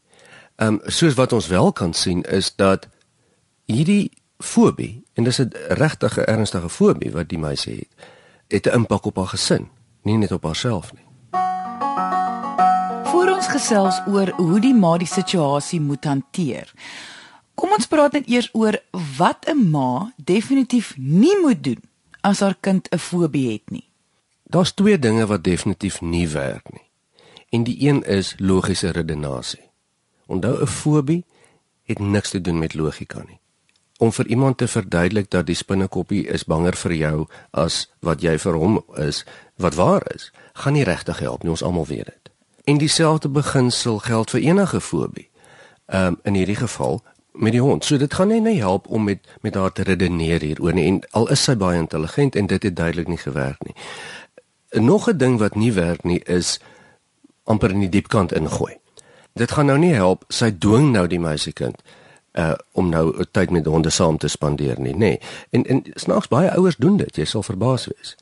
Ehm 0.57 0.75
um, 0.75 0.81
soos 0.87 1.15
wat 1.15 1.33
ons 1.33 1.47
wel 1.47 1.73
kan 1.73 1.93
sien 1.95 2.23
is 2.23 2.55
dat 2.57 2.89
hierdie 3.65 4.11
fobie 4.39 5.05
en 5.15 5.25
dis 5.25 5.39
'n 5.39 5.53
regtige 5.69 6.25
ernstige 6.25 6.69
fobie 6.69 7.13
wat 7.13 7.29
die 7.29 7.39
meisie 7.39 7.77
het, 7.77 8.07
het 8.49 8.67
'n 8.67 8.77
impak 8.77 9.05
op 9.05 9.17
haar 9.17 9.27
gesin, 9.27 9.69
nie 10.03 10.17
net 10.17 10.33
op 10.33 10.45
haarself 10.45 10.93
nie. 10.93 11.05
Voor 13.05 13.29
ons 13.29 13.47
gesels 13.47 14.01
oor 14.07 14.31
hoe 14.37 14.61
die 14.61 14.75
ma 14.75 14.99
die 14.99 15.07
situasie 15.07 15.81
moet 15.81 16.05
hanteer. 16.05 16.73
Kom 17.55 17.73
ons 17.73 17.87
praat 17.87 18.13
net 18.13 18.29
eers 18.29 18.49
oor 18.53 18.79
wat 19.19 19.47
'n 19.49 19.71
ma 19.71 20.13
definitief 20.17 20.95
nie 20.97 21.39
moet 21.41 21.63
doen 21.65 21.83
as 22.21 22.41
haar 22.41 22.57
kind 22.61 22.89
'n 22.91 22.99
fobie 22.99 23.53
het 23.53 23.71
nie. 23.71 23.89
Daar's 24.43 24.73
twee 24.73 24.99
dinge 24.99 25.27
wat 25.27 25.45
definitief 25.45 26.01
nie 26.01 26.29
werk 26.29 26.73
nie. 26.73 26.87
En 27.49 27.65
die 27.65 27.89
een 27.89 28.03
is 28.03 28.35
logiese 28.39 28.91
redenasie. 28.91 29.71
Onthou 30.27 30.61
'n 30.61 30.67
fobie 30.67 31.25
het 31.83 31.99
niks 31.99 32.31
te 32.31 32.41
doen 32.41 32.59
met 32.59 32.75
logika 32.75 33.23
nie. 33.27 33.39
Om 33.99 34.13
vir 34.13 34.27
iemand 34.27 34.59
te 34.59 34.69
verduidelik 34.69 35.31
dat 35.31 35.47
die 35.47 35.55
spinnekoppie 35.55 36.27
is 36.27 36.45
banger 36.45 36.77
vir 36.77 36.95
jou 36.95 37.27
as 37.51 37.91
wat 38.01 38.21
jy 38.21 38.39
vir 38.39 38.55
hom 38.55 38.85
is, 38.97 39.25
wat 39.57 39.75
waar 39.75 40.03
is, 40.15 40.33
gaan 40.53 40.73
nie 40.73 40.85
regtig 40.85 41.19
help 41.19 41.43
nie, 41.43 41.51
ons 41.51 41.63
almal 41.63 41.87
weet 41.87 42.05
dit. 42.05 42.31
En 42.65 42.79
dieselfde 42.79 43.29
beginsel 43.29 43.99
geld 43.99 44.31
vir 44.31 44.41
enige 44.41 44.81
fobie. 44.81 45.29
Ehm 45.87 46.07
um, 46.07 46.19
in 46.23 46.35
hierdie 46.35 46.57
geval 46.57 47.03
met 47.35 47.53
die 47.53 47.61
hond. 47.61 47.85
So 47.85 47.97
dit 47.99 48.15
gaan 48.15 48.29
nie 48.29 48.41
net 48.41 48.59
help 48.59 48.87
om 48.89 49.05
met 49.05 49.27
met 49.41 49.55
haar 49.55 49.73
te 49.73 49.83
redeneer 49.83 50.41
hieroor 50.41 50.75
nie 50.75 50.87
en 50.87 51.01
al 51.11 51.29
is 51.31 51.43
sy 51.43 51.57
baie 51.57 51.79
intelligent 51.79 52.37
en 52.37 52.47
dit 52.47 52.63
het 52.63 52.77
duidelik 52.77 53.09
nie 53.09 53.19
gewerk 53.19 53.65
nie. 53.65 53.75
Nog 54.71 55.09
'n 55.09 55.17
ding 55.17 55.39
wat 55.39 55.55
nie 55.55 55.73
werk 55.73 56.05
nie 56.05 56.23
is 56.25 56.61
amper 57.45 57.71
in 57.71 57.81
die 57.81 57.89
diep 57.89 58.09
kant 58.09 58.33
ingooi. 58.33 58.77
Dit 59.33 59.51
gaan 59.51 59.67
nou 59.67 59.79
nie 59.79 59.95
help 59.95 60.25
sy 60.29 60.51
dwing 60.59 60.93
nou 60.93 61.07
die 61.07 61.21
meisiekind 61.21 61.83
uh 62.33 62.55
om 62.73 62.89
nou 62.89 63.25
tyd 63.31 63.51
met 63.51 63.67
honde 63.67 63.91
saam 63.91 64.19
te 64.19 64.29
spandeer 64.29 64.81
nie, 64.81 64.95
nê. 64.95 64.99
Nee. 64.99 65.21
En 65.51 65.65
en 65.65 65.83
snaaks 65.95 66.29
baie 66.29 66.51
ouers 66.51 66.77
doen 66.77 66.97
dit, 66.97 67.17
jy 67.17 67.25
sal 67.25 67.43
verbaas 67.43 67.87
wees. 67.87 68.17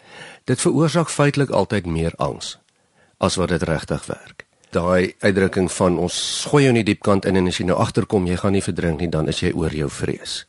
Dit 0.44 0.61
veroorsaak 0.61 1.08
feitelik 1.08 1.50
altyd 1.50 1.87
meer 1.87 2.12
angs 2.17 2.58
as 3.17 3.35
wat 3.35 3.49
dit 3.49 3.62
regtig 3.62 4.06
werk 4.06 4.42
daai 4.72 5.14
uitdrukking 5.19 5.69
van 5.72 5.98
ons 5.98 6.16
gooi 6.50 6.64
jou 6.64 6.72
in 6.72 6.80
die 6.80 6.88
diep 6.92 7.02
kant 7.06 7.26
in 7.28 7.36
en 7.36 7.50
as 7.50 7.60
jy 7.60 7.66
nou 7.69 7.78
agterkom 7.82 8.26
jy 8.26 8.38
gaan 8.40 8.56
nie 8.56 8.64
verdrink 8.64 9.00
nie 9.00 9.10
dan 9.12 9.28
is 9.28 9.42
jy 9.42 9.52
oor 9.52 9.74
jou 9.74 9.90
vrees. 9.90 10.42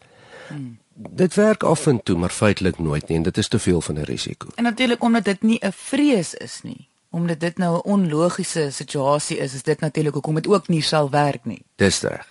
Hmm. 0.48 0.78
Dit 0.94 1.36
werk 1.36 1.64
af 1.64 1.88
en 1.88 2.00
toe 2.04 2.18
maar 2.18 2.34
feitelik 2.34 2.80
nooit 2.80 3.08
nie 3.10 3.18
en 3.18 3.24
dit 3.24 3.38
is 3.38 3.48
te 3.48 3.60
veel 3.60 3.82
van 3.82 4.00
'n 4.00 4.10
risiko. 4.10 4.48
En 4.56 4.64
natuurlik 4.64 5.04
omdat 5.04 5.24
dit 5.24 5.42
nie 5.42 5.60
'n 5.62 5.72
vrees 5.72 6.34
is 6.34 6.62
nie, 6.64 6.90
omdat 7.10 7.40
dit 7.40 7.58
nou 7.58 7.76
'n 7.78 7.90
onlogiese 7.90 8.72
situasie 8.72 9.38
is, 9.38 9.54
is 9.54 9.64
dit 9.64 9.80
natuurlik 9.80 10.14
hoekom 10.14 10.36
dit 10.36 10.48
ook 10.48 10.68
nie 10.68 10.82
sal 10.82 11.10
werk 11.10 11.46
nie. 11.46 11.64
Dis 11.76 12.02
reg. 12.02 12.28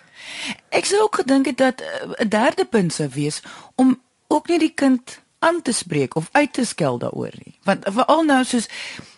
Ek 0.68 0.84
sou 0.84 1.02
ook 1.02 1.14
gedink 1.14 1.46
het 1.46 1.56
dat 1.56 1.80
eh, 1.80 2.24
'n 2.24 2.28
derde 2.28 2.64
punt 2.64 2.92
sou 2.92 3.08
wees 3.08 3.42
om 3.74 4.00
ook 4.28 4.48
nie 4.48 4.58
die 4.58 4.74
kind 4.74 5.21
aan 5.42 5.62
te 5.62 5.72
spreek 5.72 6.14
of 6.16 6.28
uit 6.32 6.52
te 6.52 6.64
skel 6.64 6.98
daaroor 6.98 7.34
nie. 7.44 7.54
Want 7.66 7.86
veral 7.90 8.22
nou 8.28 8.40
soos 8.46 8.68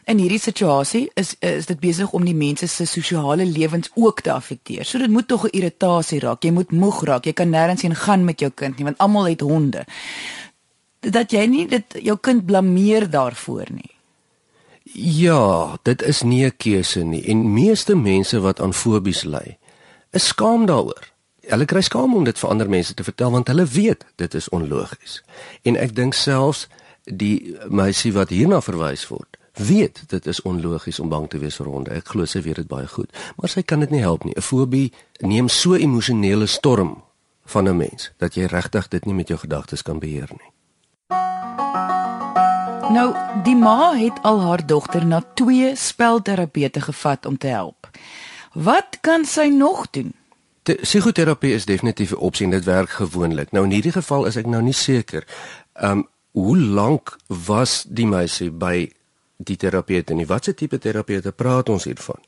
in 0.09 0.21
hierdie 0.21 0.41
situasie 0.41 1.05
is 1.21 1.35
is 1.45 1.69
dit 1.69 1.81
besig 1.81 2.13
om 2.17 2.25
die 2.25 2.37
mense 2.37 2.69
se 2.69 2.87
sosiale 2.89 3.47
lewens 3.47 3.91
ook 3.95 4.21
te 4.25 4.33
affekteer. 4.33 4.85
So 4.85 4.99
dit 4.99 5.11
moet 5.11 5.29
tog 5.29 5.45
'n 5.45 5.57
irritasie 5.57 6.21
raak. 6.21 6.43
Jy 6.43 6.51
moet 6.51 6.73
moeg 6.73 7.05
raak. 7.05 7.25
Jy 7.25 7.33
kan 7.33 7.51
nêrens 7.51 7.83
heen 7.83 7.95
gaan 7.95 8.25
met 8.25 8.41
jou 8.41 8.51
kind 8.55 8.77
nie 8.77 8.85
want 8.85 8.99
almal 8.99 9.29
het 9.29 9.41
honde. 9.41 9.87
Dat 11.01 11.31
jy 11.31 11.47
nie 11.47 11.67
dit 11.69 11.85
jou 12.03 12.19
kind 12.21 12.47
blameer 12.47 13.11
daarvoor 13.11 13.67
nie. 13.71 13.91
Ja, 14.93 15.77
dit 15.83 16.03
is 16.03 16.23
nie 16.23 16.45
'n 16.45 16.57
keuse 16.57 17.03
nie 17.03 17.25
en 17.27 17.53
meeste 17.53 17.97
mense 17.97 18.41
wat 18.41 18.61
aan 18.61 18.75
fobies 18.75 19.25
ly, 19.25 19.59
is 20.11 20.27
skaam 20.27 20.67
daaroor 20.67 21.14
hulle 21.49 21.65
kry 21.65 21.81
skaam 21.81 22.15
om 22.15 22.25
dit 22.25 22.39
vir 22.39 22.51
ander 22.51 22.69
mense 22.69 22.95
te 22.95 23.05
vertel 23.05 23.31
want 23.31 23.49
hulle 23.49 23.67
weet 23.67 24.05
dit 24.17 24.35
is 24.35 24.49
onlogies. 24.49 25.23
En 25.63 25.77
ek 25.77 25.95
dink 25.95 26.15
selfs 26.15 26.69
die 27.05 27.57
meisie 27.69 28.13
wat 28.13 28.33
hierna 28.33 28.61
verwys 28.65 29.07
word, 29.09 29.37
weet 29.55 30.03
dit 30.09 30.27
is 30.27 30.43
onlogies 30.43 31.01
om 31.01 31.09
bang 31.09 31.29
te 31.31 31.39
wees 31.39 31.57
vir 31.61 31.71
honde. 31.71 31.93
Ek 31.95 32.09
glo 32.15 32.27
sy 32.27 32.43
weet 32.43 32.63
dit 32.63 32.69
baie 32.69 32.89
goed, 32.89 33.11
maar 33.37 33.53
sy 33.53 33.63
kan 33.63 33.85
dit 33.85 33.91
nie 33.91 34.03
help 34.03 34.25
nie. 34.25 34.35
'n 34.37 34.43
Fobie 34.43 34.93
neem 35.21 35.49
so 35.49 35.75
emosionele 35.75 36.47
storm 36.47 37.03
van 37.45 37.69
'n 37.69 37.77
mens 37.77 38.11
dat 38.19 38.35
jy 38.35 38.45
regtig 38.47 38.89
dit 38.89 39.05
nie 39.05 39.15
met 39.15 39.29
jou 39.29 39.39
gedagtes 39.39 39.83
kan 39.83 39.99
beheer 39.99 40.31
nie. 40.31 40.51
Nou, 42.91 43.15
die 43.43 43.57
ma 43.57 43.95
het 43.97 44.23
al 44.23 44.41
haar 44.41 44.67
dogter 44.67 45.07
na 45.07 45.23
twee 45.35 45.77
spelterapeute 45.77 46.81
gevat 46.81 47.27
om 47.27 47.39
te 47.39 47.47
help. 47.47 47.89
Wat 48.53 48.99
kan 49.01 49.25
sy 49.25 49.49
nog 49.49 49.91
doen? 49.91 50.13
Psigoterapie 50.65 51.53
is 51.53 51.65
definitief 51.65 52.11
'n 52.13 52.25
opsie 52.25 52.45
en 52.45 52.51
dit 52.51 52.65
werk 52.65 52.91
gewoonlik. 52.91 53.53
Nou 53.53 53.65
in 53.65 53.71
hierdie 53.71 53.93
geval 53.93 54.27
is 54.27 54.37
ek 54.37 54.47
nou 54.47 54.63
nie 54.63 54.73
seker. 54.73 55.27
Um 55.75 56.09
hoe 56.31 56.59
lank 56.59 57.17
was 57.27 57.85
die 57.89 58.07
meisie 58.07 58.51
by 58.51 58.93
die 59.37 59.57
terapeut 59.57 60.11
en 60.11 60.27
watse 60.27 60.55
tipe 60.55 60.79
terapeute 60.79 61.33
praat 61.33 61.69
ons 61.69 61.85
hiervan? 61.85 62.21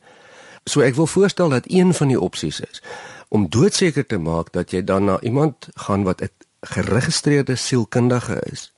So 0.65 0.81
ek 0.81 0.95
wil 0.95 1.07
voorstel 1.07 1.49
dat 1.49 1.65
een 1.67 1.95
van 1.95 2.09
die 2.09 2.21
opsies 2.21 2.61
is 2.61 2.83
om 3.29 3.49
doodseker 3.49 4.07
te 4.07 4.19
maak 4.19 4.53
dat 4.53 4.71
jy 4.71 4.85
dan 4.85 5.05
na 5.05 5.21
iemand 5.21 5.69
gaan 5.75 6.03
wat 6.03 6.23
'n 6.23 6.31
geregistreerde 6.61 7.57
sielkundige 7.57 8.43
is 8.53 8.73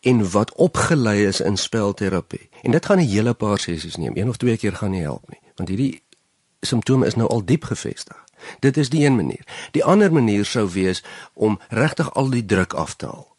en 0.00 0.30
wat 0.30 0.54
opgelei 0.54 1.26
is 1.26 1.40
in 1.40 1.56
spelterapie. 1.56 2.48
En 2.62 2.70
dit 2.70 2.86
gaan 2.86 2.98
'n 2.98 3.08
hele 3.08 3.34
paar 3.34 3.58
sessies 3.58 3.96
neem. 3.96 4.16
Een 4.16 4.28
of 4.28 4.36
twee 4.36 4.56
keer 4.56 4.72
gaan 4.72 4.90
nie 4.90 5.02
help 5.02 5.28
nie 5.28 5.42
want 5.62 5.68
hierdie 5.68 6.02
simptome 6.60 7.06
is 7.06 7.18
nou 7.18 7.28
al 7.28 7.44
diep 7.44 7.64
gevestig. 7.70 8.18
Dit 8.60 8.76
is 8.76 8.88
die 8.88 9.04
een 9.04 9.16
manier. 9.16 9.44
Die 9.70 9.84
ander 9.84 10.12
manier 10.12 10.44
sou 10.44 10.68
wees 10.70 11.04
om 11.34 11.60
regtig 11.68 12.14
al 12.14 12.30
die 12.30 12.44
druk 12.44 12.72
af 12.74 12.94
te 12.96 13.06
haal 13.06 13.32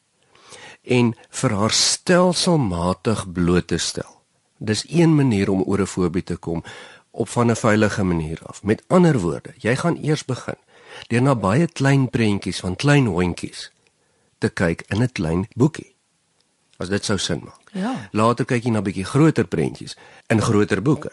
en 0.83 1.13
vir 1.31 1.53
haar 1.55 1.71
stelselmatig 1.71 3.31
bloot 3.31 3.67
te 3.67 3.77
stel. 3.77 4.19
Dis 4.57 4.85
een 4.89 5.15
manier 5.15 5.49
om 5.49 5.63
oor 5.63 5.79
'n 5.81 5.87
fobie 5.87 6.23
te 6.23 6.35
kom 6.35 6.63
op 7.11 7.29
van 7.29 7.51
'n 7.51 7.55
veilige 7.55 8.03
manier 8.03 8.39
af. 8.43 8.63
Met 8.63 8.83
ander 8.87 9.19
woorde, 9.19 9.53
jy 9.57 9.75
gaan 9.75 9.97
eers 10.03 10.25
begin 10.25 10.57
deur 11.07 11.21
na 11.21 11.35
baie 11.35 11.67
klein 11.67 12.09
prentjies 12.09 12.59
van 12.59 12.75
klein 12.75 13.05
hondjies 13.05 13.71
te 14.37 14.49
kyk 14.49 14.83
in 14.87 15.01
'n 15.01 15.11
klein 15.11 15.47
boekie. 15.55 15.95
As 16.77 16.89
dit 16.89 17.05
sou 17.05 17.17
sin 17.17 17.41
maak. 17.43 17.61
Ja. 17.71 18.09
Later 18.11 18.45
kyk 18.45 18.63
jy 18.63 18.69
na 18.69 18.81
bietjie 18.81 19.05
groter 19.05 19.47
prentjies 19.47 19.97
in 20.27 20.41
groter 20.41 20.81
boeke. 20.81 21.11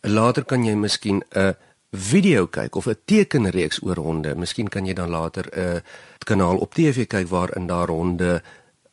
Later 0.00 0.44
kan 0.44 0.64
jy 0.64 0.74
miskien 0.74 1.22
'n 1.30 1.56
video 1.94 2.46
kyk 2.46 2.76
of 2.76 2.86
'n 2.86 2.96
tekenreeks 3.04 3.82
oor 3.82 3.96
honde. 3.96 4.34
Miskien 4.34 4.68
kan 4.68 4.86
jy 4.86 4.92
dan 4.92 5.10
later 5.10 5.44
'n 5.52 5.82
kanaal 6.24 6.56
op 6.56 6.74
TV 6.74 7.06
kyk 7.06 7.28
waarin 7.28 7.66
daar 7.66 7.88
honde 7.88 8.42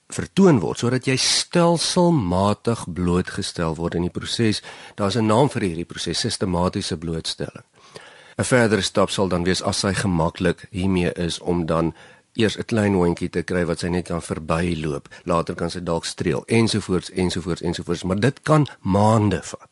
vertoon 0.07 0.59
word 0.59 0.77
sodat 0.77 1.05
jy 1.05 1.15
stelselmatig 1.15 2.85
blootgestel 2.93 3.75
word 3.75 3.95
in 3.95 4.01
die 4.01 4.13
proses. 4.13 4.61
Daar's 4.95 5.15
'n 5.15 5.25
naam 5.25 5.49
vir 5.49 5.61
hierdie 5.61 5.85
proses, 5.85 6.19
sistematiese 6.19 6.97
blootstelling. 6.97 7.65
'n 8.37 8.43
Verdere 8.43 8.81
stap 8.81 9.09
sal 9.09 9.27
dan 9.27 9.43
wees 9.43 9.61
as 9.61 9.81
hy 9.81 9.93
gemaklik 9.93 10.67
hiermee 10.71 11.13
is 11.13 11.39
om 11.39 11.65
dan 11.65 11.93
eers 12.33 12.57
'n 12.57 12.65
klein 12.65 12.93
hondjie 12.93 13.29
te 13.29 13.43
kry 13.43 13.65
wat 13.65 13.79
sy 13.79 13.87
net 13.87 14.05
kan 14.05 14.21
verbyloop. 14.21 15.07
Later 15.23 15.55
kan 15.55 15.69
sy 15.69 15.79
dalk 15.83 16.05
streel 16.05 16.43
ensovoorts 16.45 17.11
ensovoorts 17.11 17.61
ensovoorts, 17.61 18.03
maar 18.03 18.19
dit 18.19 18.41
kan 18.41 18.67
maande 18.81 19.41
vat. 19.43 19.70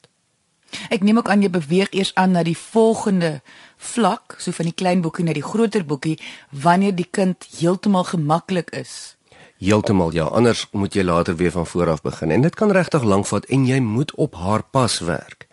Ek 0.90 1.04
neem 1.04 1.18
ook 1.18 1.30
aan 1.30 1.42
jy 1.42 1.50
beweeg 1.54 1.92
eers 1.92 2.12
aan 2.16 2.36
na 2.38 2.44
die 2.44 2.58
volgende 2.58 3.40
vlak, 3.78 4.36
so 4.38 4.52
van 4.52 4.70
die 4.70 4.76
klein 4.76 5.02
boekie 5.02 5.26
na 5.26 5.34
die 5.34 5.46
groter 5.46 5.86
boekie 5.86 6.18
wanneer 6.52 6.96
die 6.96 7.08
kind 7.12 7.48
heeltemal 7.60 8.04
gemaklik 8.04 8.74
is. 8.76 9.16
Heeltemal 9.60 10.14
ja, 10.16 10.24
anders 10.24 10.68
moet 10.72 10.96
jy 10.96 11.04
later 11.04 11.36
weer 11.36 11.52
van 11.52 11.68
voor 11.68 11.90
af 11.90 12.02
begin 12.02 12.32
en 12.32 12.42
dit 12.42 12.56
kan 12.56 12.72
regtig 12.72 13.04
lank 13.04 13.28
vat 13.28 13.46
en 13.52 13.66
jy 13.68 13.80
moet 13.84 14.14
op 14.16 14.36
haar 14.40 14.64
pas 14.64 15.00
werk. 15.00 15.48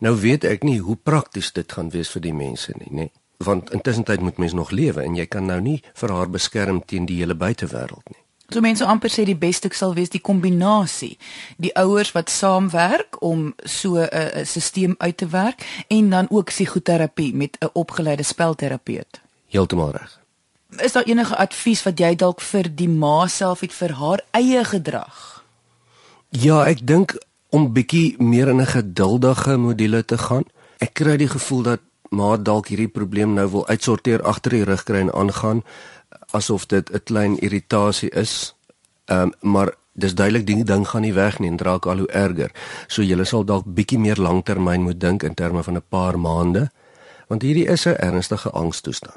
Nou 0.00 0.16
weet 0.18 0.44
ek 0.48 0.64
nie 0.66 0.80
hoe 0.80 0.96
prakties 0.96 1.52
dit 1.52 1.72
gaan 1.72 1.92
wees 1.92 2.10
vir 2.10 2.24
die 2.24 2.34
mense 2.34 2.72
nie, 2.78 2.90
nê? 2.90 3.10
Want 3.42 3.70
intussen 3.74 4.06
tyd 4.08 4.20
moet 4.20 4.38
mens 4.38 4.54
nog 4.56 4.70
lewe 4.70 5.04
en 5.04 5.14
jy 5.18 5.26
kan 5.26 5.46
nou 5.46 5.60
nie 5.60 5.82
vir 6.00 6.14
haar 6.14 6.30
beskerm 6.30 6.80
teen 6.86 7.06
die 7.06 7.20
hele 7.20 7.36
buitewêreld 7.38 8.08
nie. 8.10 8.22
So 8.52 8.60
mense 8.60 8.84
amper 8.84 9.10
sê 9.10 9.24
die 9.24 9.38
beste 9.38 9.68
sal 9.72 9.94
wees 9.94 10.12
die 10.12 10.20
kombinasie. 10.20 11.16
Die 11.56 11.72
ouers 11.76 12.12
wat 12.12 12.30
saamwerk 12.30 13.22
om 13.22 13.54
so 13.64 13.96
'n 13.96 14.08
uh, 14.12 14.44
stelsel 14.44 14.94
uit 14.98 15.16
te 15.16 15.26
werk 15.26 15.84
en 15.88 16.10
dan 16.10 16.26
ook 16.30 16.44
psigoterapie 16.44 17.34
met 17.34 17.56
'n 17.60 17.70
opgeleide 17.72 18.22
spelterapeut. 18.22 19.20
Heeltemal 19.48 19.90
reg. 19.90 20.20
Is 20.76 20.92
daar 20.92 21.04
enige 21.04 21.36
advies 21.36 21.82
wat 21.82 21.98
jy 21.98 22.14
dalk 22.16 22.40
vir 22.40 22.68
die 22.74 22.88
ma 22.88 23.26
self 23.26 23.60
het 23.60 23.72
vir 23.72 23.92
haar 23.92 24.20
eie 24.30 24.64
gedrag? 24.64 25.44
Ja, 26.28 26.64
ek 26.64 26.86
dink 26.86 27.16
om 27.50 27.72
bietjie 27.72 28.16
meer 28.22 28.48
in 28.48 28.60
'n 28.60 28.66
geduldige 28.66 29.56
module 29.56 30.04
te 30.04 30.18
gaan. 30.18 30.44
Ek 30.78 30.94
kry 30.94 31.16
die 31.16 31.28
gevoel 31.28 31.62
dat 31.62 31.80
ma 32.10 32.36
dalk 32.36 32.68
hierdie 32.68 32.88
probleem 32.88 33.34
nou 33.34 33.48
wil 33.50 33.66
uitsorteer 33.68 34.22
agter 34.22 34.50
die 34.50 34.64
rug 34.64 34.82
kry 34.84 35.00
en 35.00 35.14
aangaan 35.14 35.62
asof 36.32 36.66
dit 36.66 36.90
'n 36.90 37.00
klein 37.04 37.38
irritasie 37.38 38.10
is. 38.10 38.54
Ehm 39.04 39.20
um, 39.20 39.32
maar 39.40 39.74
dis 39.92 40.14
duidelik 40.14 40.46
die 40.46 40.64
ding 40.64 40.88
gaan 40.88 41.04
nie 41.04 41.14
weg 41.14 41.38
nie 41.38 41.50
en 41.50 41.58
raak 41.58 41.86
al 41.86 41.98
hoe 41.98 42.08
erger. 42.08 42.50
So 42.86 43.02
jy 43.02 43.24
sal 43.24 43.44
dalk 43.44 43.64
bietjie 43.66 43.98
meer 43.98 44.16
lanktermyn 44.16 44.82
moet 44.82 45.00
dink 45.00 45.22
in 45.22 45.34
terme 45.34 45.62
van 45.62 45.76
'n 45.76 45.88
paar 45.88 46.18
maande 46.18 46.70
want 47.28 47.42
hierdie 47.42 47.68
is 47.68 47.86
'n 47.86 47.96
ernstige 47.96 48.50
angstoestand. 48.50 49.16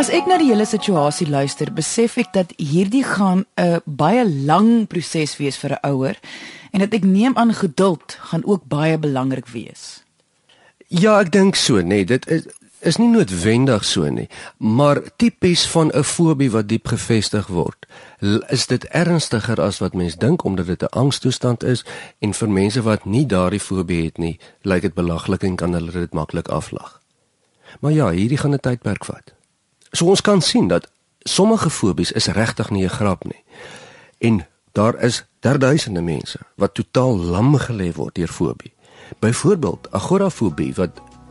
As 0.00 0.08
ek 0.08 0.26
na 0.26 0.38
die 0.38 0.48
hele 0.48 0.64
situasie 0.64 1.28
luister, 1.28 1.72
besef 1.72 2.16
ek 2.16 2.32
dat 2.32 2.52
hierdie 2.56 3.04
gaan 3.04 3.44
'n 3.56 3.80
baie 3.84 4.24
lang 4.24 4.86
proses 4.86 5.36
wees 5.36 5.56
vir 5.56 5.70
'n 5.70 5.88
ouer 5.92 6.16
en 6.72 6.80
dat 6.80 6.94
ek 6.94 7.04
neem 7.04 7.36
aan 7.36 7.54
geduld 7.54 8.16
gaan 8.18 8.44
ook 8.44 8.62
baie 8.64 8.98
belangrik 8.98 9.46
wees. 9.46 10.04
Ja, 10.88 11.20
ek 11.20 11.32
dink 11.32 11.54
so, 11.54 11.80
nee, 11.80 12.04
dit 12.04 12.26
is 12.26 12.46
is 12.80 12.96
nie 12.96 13.08
noodwendig 13.08 13.84
so 13.84 14.08
nie, 14.08 14.28
maar 14.56 15.02
tipies 15.16 15.66
van 15.68 15.90
'n 15.92 16.04
fobie 16.04 16.50
wat 16.50 16.68
diep 16.68 16.86
gevestig 16.86 17.46
word, 17.46 17.86
is 18.48 18.66
dit 18.66 18.84
ernstiger 18.84 19.60
as 19.60 19.78
wat 19.78 19.94
mens 19.94 20.16
dink 20.16 20.44
omdat 20.44 20.66
dit 20.66 20.82
'n 20.82 20.96
angstoestand 20.96 21.62
is 21.62 21.84
en 22.18 22.34
vir 22.34 22.50
mense 22.50 22.82
wat 22.82 23.04
nie 23.04 23.26
daardie 23.26 23.60
fobie 23.60 24.04
het 24.04 24.18
nie, 24.18 24.38
lyk 24.62 24.82
dit 24.82 24.94
belaglik 24.94 25.42
en 25.42 25.56
kan 25.56 25.72
hulle 25.72 25.92
dit 25.92 26.12
maklik 26.12 26.48
aflag. 26.48 27.00
Maar 27.80 27.92
ja, 27.92 28.10
hierdie 28.10 28.38
gaan 28.38 28.54
'n 28.54 28.60
tydperk 28.60 29.04
vat. 29.04 29.32
So 29.92 30.06
ons 30.06 30.20
kan 30.20 30.42
sien 30.42 30.68
dat 30.68 30.90
sommige 31.18 31.70
fobies 31.70 32.12
is 32.12 32.26
regtig 32.26 32.70
nie 32.70 32.84
'n 32.84 32.88
grap 32.88 33.24
nie. 33.24 33.44
En 34.18 34.46
daar 34.72 35.02
is 35.02 35.24
derduisende 35.40 36.00
mense 36.00 36.38
wat 36.54 36.74
totaal 36.74 37.18
lam 37.18 37.58
gelê 37.58 37.92
word 37.92 38.14
deur 38.14 38.28
fobie. 38.28 38.72
Byvoorbeeld 39.18 39.88
agorafobie 39.90 40.74
wat 40.74 40.90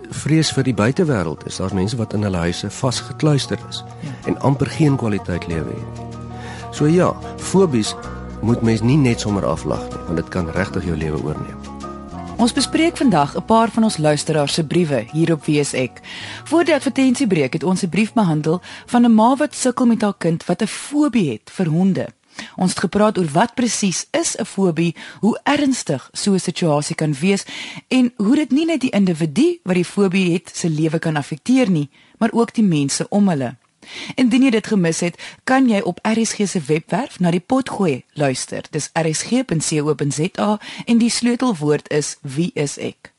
vrees 0.09 0.51
vir 0.51 0.63
die 0.63 0.73
buitewêreld 0.73 1.45
is. 1.45 1.57
Daar's 1.57 1.73
mense 1.73 1.97
wat 1.97 2.13
in 2.13 2.23
hulle 2.23 2.37
huise 2.37 2.69
vasgekluister 2.69 3.59
is 3.69 3.83
ja. 4.01 4.13
en 4.25 4.39
amper 4.39 4.67
geen 4.67 4.95
kwaliteit 4.95 5.47
lewe 5.47 5.73
het. 5.73 6.05
So 6.71 6.87
ja, 6.87 7.13
fobies 7.37 7.95
moet 8.41 8.61
mens 8.61 8.81
nie 8.81 8.97
net 8.97 9.19
sommer 9.19 9.45
aflag 9.45 9.81
nie, 9.89 10.03
want 10.05 10.15
dit 10.15 10.27
kan 10.27 10.49
regtig 10.55 10.85
jou 10.85 10.97
lewe 10.97 11.23
oorneem. 11.23 11.57
Ons 12.39 12.53
bespreek 12.55 12.97
vandag 12.97 13.35
'n 13.35 13.45
paar 13.45 13.69
van 13.69 13.83
ons 13.83 13.97
luisteraars 13.97 14.53
se 14.53 14.63
briewe 14.63 15.05
hier 15.11 15.31
op 15.31 15.45
WSEK. 15.45 15.99
Voor 16.43 16.63
die 16.63 16.73
advertensiebreek 16.73 17.53
het 17.53 17.63
ons 17.63 17.83
'n 17.83 17.89
brief 17.89 18.13
behandel 18.13 18.61
van 18.85 19.05
'n 19.05 19.13
ma 19.13 19.35
wat 19.35 19.55
sukkel 19.55 19.85
met 19.85 20.01
haar 20.01 20.17
kind 20.17 20.45
wat 20.45 20.61
'n 20.61 20.67
fobie 20.67 21.31
het 21.31 21.51
vir 21.51 21.67
honde. 21.67 22.07
Ons 22.55 22.71
het 22.75 22.79
gepraat 22.79 23.17
oor 23.17 23.29
wat 23.33 23.55
presies 23.55 24.05
is 24.11 24.35
'n 24.37 24.45
fobie, 24.45 24.95
hoe 25.19 25.39
ernstig 25.43 26.09
so 26.13 26.33
'n 26.33 26.39
situasie 26.39 26.95
kan 26.95 27.13
wees 27.13 27.45
en 27.87 28.13
hoe 28.17 28.35
dit 28.35 28.51
nie 28.51 28.65
net 28.65 28.81
die 28.81 28.95
individu 28.95 29.59
wat 29.63 29.75
die 29.75 29.85
fobie 29.85 30.33
het 30.33 30.51
se 30.53 30.69
lewe 30.69 30.99
kan 30.99 31.15
affekteer 31.15 31.69
nie, 31.69 31.89
maar 32.17 32.31
ook 32.31 32.53
die 32.53 32.63
mense 32.63 33.05
om 33.09 33.29
hulle. 33.29 33.55
Indien 34.15 34.43
jy 34.43 34.49
dit 34.49 34.67
gemis 34.67 34.99
het, 34.99 35.15
kan 35.43 35.69
jy 35.69 35.79
op 35.79 35.99
RSG 36.03 36.47
se 36.47 36.61
webwerf 36.67 37.19
na 37.19 37.31
die 37.31 37.43
pot 37.43 37.69
gooi 37.69 38.03
luister. 38.13 38.65
Dis 38.71 38.89
rsg.co.za 38.93 40.59
en 40.85 40.97
die 40.97 41.09
sleutelwoord 41.09 41.89
is 41.89 42.17
wie 42.21 42.51
is 42.53 42.77
ek. 42.77 43.13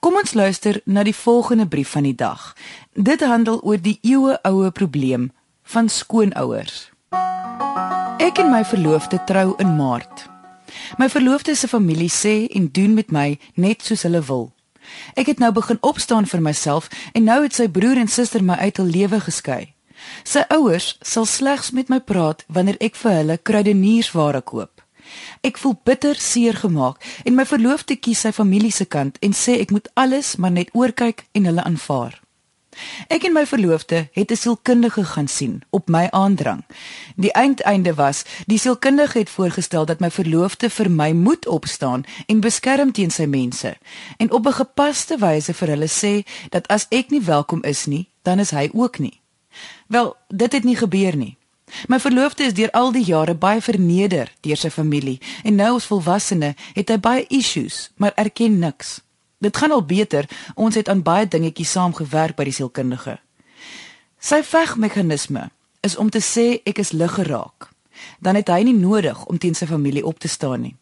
Kom 0.00 0.18
ons 0.20 0.34
luister 0.34 0.80
na 0.84 1.02
die 1.06 1.16
volgende 1.16 1.66
brief 1.66 1.94
van 1.96 2.02
die 2.02 2.14
dag. 2.14 2.52
Dit 2.92 3.24
handel 3.24 3.60
oor 3.62 3.80
die 3.80 3.98
eeue 4.02 4.38
oue 4.42 4.70
probleem 4.70 5.30
van 5.62 5.88
skoonouers. 5.88 6.90
Ek 8.22 8.38
en 8.38 8.50
my 8.50 8.62
verloofde 8.64 9.18
trou 9.26 9.54
in 9.58 9.76
Maart. 9.76 10.28
My 10.98 11.08
verloofde 11.10 11.54
se 11.54 11.68
familie 11.68 12.10
sê 12.10 12.46
en 12.46 12.68
doen 12.72 12.94
met 12.94 13.10
my 13.10 13.38
net 13.54 13.82
soos 13.82 14.02
hulle 14.06 14.22
wil. 14.22 14.52
Ek 15.18 15.26
het 15.26 15.42
nou 15.42 15.50
begin 15.52 15.78
opstaan 15.80 16.26
vir 16.26 16.42
myself 16.42 16.88
en 17.12 17.26
nou 17.26 17.42
het 17.42 17.54
sy 17.58 17.66
broer 17.68 17.98
en 17.98 18.08
suster 18.08 18.44
my 18.44 18.54
uit 18.54 18.78
hul 18.78 18.86
lewe 18.86 19.20
geskei. 19.20 19.74
Sy 20.22 20.44
ouers 20.54 20.94
sal 21.02 21.26
slegs 21.26 21.72
met 21.74 21.90
my 21.90 21.98
praat 22.00 22.44
wanneer 22.46 22.78
ek 22.80 22.94
vir 23.02 23.18
hulle 23.18 23.38
kruideniersware 23.38 24.42
koop. 24.46 24.82
Ek 25.42 25.58
voel 25.58 25.74
bitter 25.84 26.14
seer 26.14 26.54
gemaak 26.54 27.02
en 27.24 27.34
my 27.34 27.44
verloofde 27.44 27.96
kies 27.96 28.22
sy 28.22 28.32
familie 28.32 28.72
se 28.72 28.86
kant 28.86 29.18
en 29.22 29.34
sê 29.34 29.58
ek 29.60 29.74
moet 29.74 29.90
alles 29.94 30.36
maar 30.36 30.54
net 30.54 30.70
oorkyk 30.72 31.26
en 31.32 31.50
hulle 31.50 31.66
aanvaar. 31.66 32.23
Ek 33.08 33.24
en 33.24 33.32
my 33.32 33.46
verloofde 33.46 34.08
het 34.12 34.30
'n 34.30 34.36
sielkundige 34.36 35.04
gaan 35.04 35.28
sien 35.28 35.62
op 35.70 35.88
my 35.88 36.08
aandrang. 36.10 36.64
Die 37.16 37.32
eindeinde 37.32 37.94
was, 37.94 38.24
die 38.46 38.58
sielkundige 38.58 39.18
het 39.18 39.30
voorgestel 39.30 39.84
dat 39.84 40.00
my 40.00 40.10
verloofde 40.10 40.70
vir 40.70 40.90
my 40.90 41.12
moet 41.12 41.46
opstaan 41.46 42.04
en 42.26 42.40
beskerm 42.40 42.92
teen 42.92 43.10
sy 43.10 43.24
mense 43.24 43.76
en 44.16 44.32
op 44.32 44.46
'n 44.46 44.52
gepaste 44.52 45.18
wyse 45.18 45.54
vir 45.54 45.68
hulle 45.68 45.88
sê 45.88 46.26
dat 46.48 46.68
as 46.68 46.86
ek 46.90 47.10
nie 47.10 47.22
welkom 47.22 47.62
is 47.62 47.86
nie, 47.86 48.08
dan 48.22 48.38
is 48.38 48.50
hy 48.50 48.70
ook 48.72 48.98
nie. 48.98 49.20
Wel, 49.86 50.16
dit 50.28 50.52
het 50.52 50.64
nie 50.64 50.76
gebeur 50.76 51.16
nie. 51.16 51.36
My 51.88 52.00
verloofde 52.00 52.44
is 52.44 52.54
deur 52.54 52.70
al 52.70 52.92
die 52.92 53.04
jare 53.04 53.34
baie 53.34 53.60
verneder 53.60 54.32
deur 54.40 54.56
sy 54.56 54.70
familie 54.70 55.20
en 55.42 55.54
nou 55.54 55.74
as 55.76 55.88
volwassene 55.90 56.54
het 56.74 56.92
hy 56.92 56.98
baie 56.98 57.24
issues, 57.28 57.90
maar 57.96 58.12
erken 58.20 58.58
niks. 58.58 59.00
Dit 59.38 59.56
gaan 59.56 59.72
al 59.72 59.84
beter. 59.84 60.28
Ons 60.54 60.74
het 60.74 60.88
aan 60.88 61.02
baie 61.02 61.28
dingetjies 61.28 61.70
saamgewerk 61.70 62.36
by 62.36 62.44
die 62.48 62.56
sielkundige. 62.56 63.18
Sy 64.18 64.40
vegmeganisme 64.42 65.50
is 65.84 65.96
om 65.96 66.10
te 66.10 66.22
sê 66.24 66.62
ek 66.64 66.80
is 66.80 66.94
lig 66.96 67.12
geraak. 67.18 67.68
Dan 68.18 68.34
het 68.34 68.48
hy 68.48 68.62
nie 68.64 68.78
nodig 68.78 69.26
om 69.26 69.38
teen 69.38 69.54
sy 69.54 69.66
familie 69.66 70.04
op 70.04 70.18
te 70.18 70.28
staan 70.28 70.64
nie. 70.64 70.76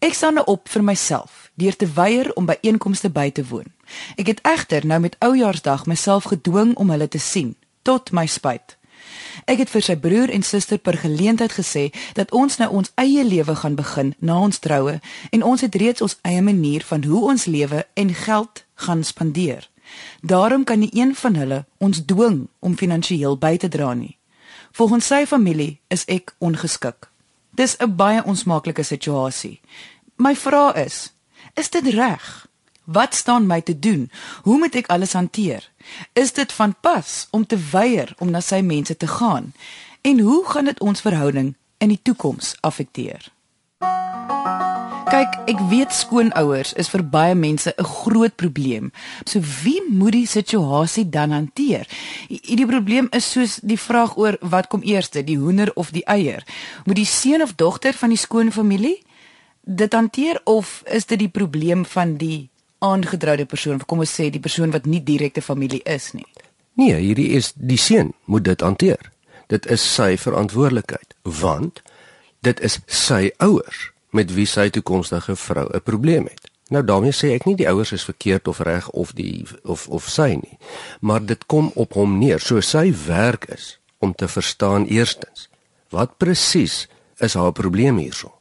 Ek 0.00 0.14
staan 0.14 0.38
nou 0.38 0.46
op 0.48 0.68
vir 0.72 0.82
myself 0.82 1.50
deur 1.58 1.76
te 1.76 1.86
weier 1.92 2.30
om 2.38 2.46
by 2.48 2.56
einkomste 2.62 3.10
by 3.12 3.28
te 3.34 3.44
woon. 3.44 3.68
Ek 4.16 4.30
het 4.32 4.40
egter 4.46 4.86
nou 4.86 5.00
met 5.02 5.16
oujaarsdag 5.18 5.86
myself 5.86 6.30
gedwing 6.32 6.74
om 6.76 6.90
hulle 6.90 7.08
te 7.08 7.20
sien 7.20 7.54
tot 7.82 8.12
my 8.12 8.26
spyt. 8.26 8.77
Ek 9.44 9.58
het 9.58 9.70
vir 9.70 9.82
sy 9.82 9.96
broer 9.96 10.30
en 10.30 10.42
suster 10.42 10.78
per 10.78 10.98
geleentheid 10.98 11.52
gesê 11.52 11.88
dat 12.14 12.32
ons 12.32 12.58
nou 12.58 12.68
ons 12.70 12.92
eie 12.94 13.24
lewe 13.24 13.54
gaan 13.56 13.74
begin 13.74 14.14
na 14.18 14.38
ons 14.40 14.58
troue 14.58 15.00
en 15.30 15.42
ons 15.42 15.60
het 15.60 15.74
reeds 15.74 16.02
ons 16.02 16.18
eie 16.22 16.42
manier 16.42 16.84
van 16.84 17.04
hoe 17.04 17.24
ons 17.30 17.44
lewe 17.44 17.86
en 17.94 18.14
geld 18.14 18.64
gaan 18.74 19.04
spandeer. 19.04 19.68
Daarom 20.20 20.64
kan 20.64 20.78
nie 20.78 20.90
een 20.92 21.14
van 21.14 21.34
hulle 21.34 21.64
ons 21.78 22.04
dwing 22.04 22.48
om 22.60 22.76
finansiëel 22.76 23.38
by 23.38 23.56
te 23.56 23.68
dra 23.68 23.94
nie. 23.94 24.18
Volgens 24.72 25.06
sy 25.06 25.24
familie 25.26 25.80
is 25.88 26.04
ek 26.06 26.34
ongeskik. 26.38 27.08
Dis 27.50 27.76
'n 27.78 27.96
baie 27.96 28.24
onsmaaklike 28.24 28.82
situasie. 28.82 29.60
My 30.16 30.36
vraag 30.36 30.74
is, 30.74 31.12
is 31.54 31.70
dit 31.70 31.86
reg? 31.86 32.46
Wat 32.84 33.14
staan 33.14 33.46
my 33.46 33.60
te 33.60 33.78
doen? 33.78 34.10
Hoe 34.42 34.58
moet 34.58 34.74
ek 34.74 34.86
alles 34.86 35.12
hanteer? 35.12 35.70
Is 36.12 36.32
dit 36.32 36.52
van 36.52 36.74
pas 36.80 37.26
om 37.30 37.46
te 37.46 37.58
weier 37.70 38.14
om 38.18 38.30
na 38.30 38.40
sy 38.40 38.60
mense 38.60 38.96
te 38.96 39.06
gaan? 39.06 39.52
En 40.00 40.20
hoe 40.20 40.44
gaan 40.46 40.64
dit 40.64 40.80
ons 40.80 41.00
verhouding 41.00 41.54
in 41.78 41.88
die 41.88 42.00
toekoms 42.02 42.56
affekteer? 42.60 43.32
Kyk, 45.08 45.36
ek 45.48 45.60
weet 45.70 45.94
skoonouers 45.96 46.74
is 46.76 46.90
vir 46.92 47.02
baie 47.02 47.34
mense 47.34 47.72
'n 47.72 47.84
groot 47.84 48.34
probleem. 48.36 48.92
So 49.24 49.40
wie 49.64 49.80
moet 49.88 50.12
die 50.12 50.26
situasie 50.26 51.08
dan 51.08 51.30
hanteer? 51.30 51.88
Die 52.28 52.66
probleem 52.66 53.08
is 53.10 53.30
soos 53.30 53.58
die 53.62 53.78
vraag 53.78 54.16
oor 54.16 54.36
wat 54.40 54.68
kom 54.68 54.82
eers, 54.82 55.10
die 55.10 55.38
hoender 55.38 55.70
of 55.74 55.90
die 55.90 56.04
eier? 56.04 56.44
Moet 56.84 56.96
die 56.96 57.04
seun 57.04 57.42
of 57.42 57.54
dogter 57.54 57.92
van 57.92 58.08
die 58.08 58.18
skoonfamilie 58.18 59.02
dit 59.68 59.92
hanteer 59.92 60.40
of 60.44 60.82
is 60.84 61.06
dit 61.06 61.18
die 61.18 61.28
probleem 61.28 61.84
van 61.84 62.16
die 62.16 62.48
aangetroude 62.78 63.46
persoon, 63.46 63.80
kom 63.86 64.02
ons 64.04 64.14
sê 64.20 64.30
die 64.30 64.42
persoon 64.42 64.70
wat 64.70 64.86
nie 64.86 65.02
direkte 65.04 65.42
familie 65.42 65.82
is 65.84 66.12
nie. 66.12 66.26
Nee, 66.78 66.94
hierdie 66.94 67.30
is 67.34 67.52
die 67.54 67.78
seun 67.78 68.12
moet 68.24 68.44
dit 68.44 68.60
hanteer. 68.60 69.10
Dit 69.48 69.66
is 69.66 69.82
sy 69.82 70.16
verantwoordelikheid 70.16 71.16
want 71.22 71.82
dit 72.46 72.60
is 72.60 72.78
sy 72.86 73.30
ouers 73.42 73.88
met 74.14 74.30
wie 74.34 74.46
sy 74.46 74.68
toekomstige 74.70 75.36
vrou 75.36 75.66
'n 75.74 75.82
probleem 75.82 76.28
het. 76.30 76.50
Nou 76.68 76.84
daarmee 76.84 77.12
sê 77.12 77.32
ek 77.34 77.44
nie 77.44 77.56
die 77.56 77.68
ouers 77.68 77.92
is 77.92 78.04
verkeerd 78.04 78.48
of 78.48 78.60
reg 78.60 78.90
of 78.90 79.12
die 79.12 79.46
of 79.64 79.88
of 79.88 80.08
sy 80.08 80.36
nie, 80.36 80.58
maar 81.00 81.24
dit 81.24 81.46
kom 81.46 81.70
op 81.74 81.92
hom 81.92 82.18
neer. 82.18 82.40
So 82.40 82.60
sy 82.60 82.94
werk 83.06 83.44
is 83.44 83.78
om 83.98 84.14
te 84.14 84.28
verstaan 84.28 84.86
eerstens 84.86 85.48
wat 85.90 86.16
presies 86.16 86.88
is 87.18 87.34
haar 87.34 87.52
probleem 87.52 87.96
hierso. 87.96 88.32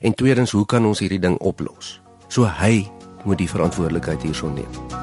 En 0.00 0.14
tweedens, 0.14 0.50
hoe 0.50 0.66
kan 0.66 0.86
ons 0.86 0.98
hierdie 0.98 1.20
ding 1.20 1.36
oplos? 1.38 2.00
So 2.28 2.46
hy 2.46 2.90
moet 3.24 3.38
die 3.38 3.50
verantwoordelikheid 3.50 4.22
hierson 4.22 4.54
neem. 4.54 5.00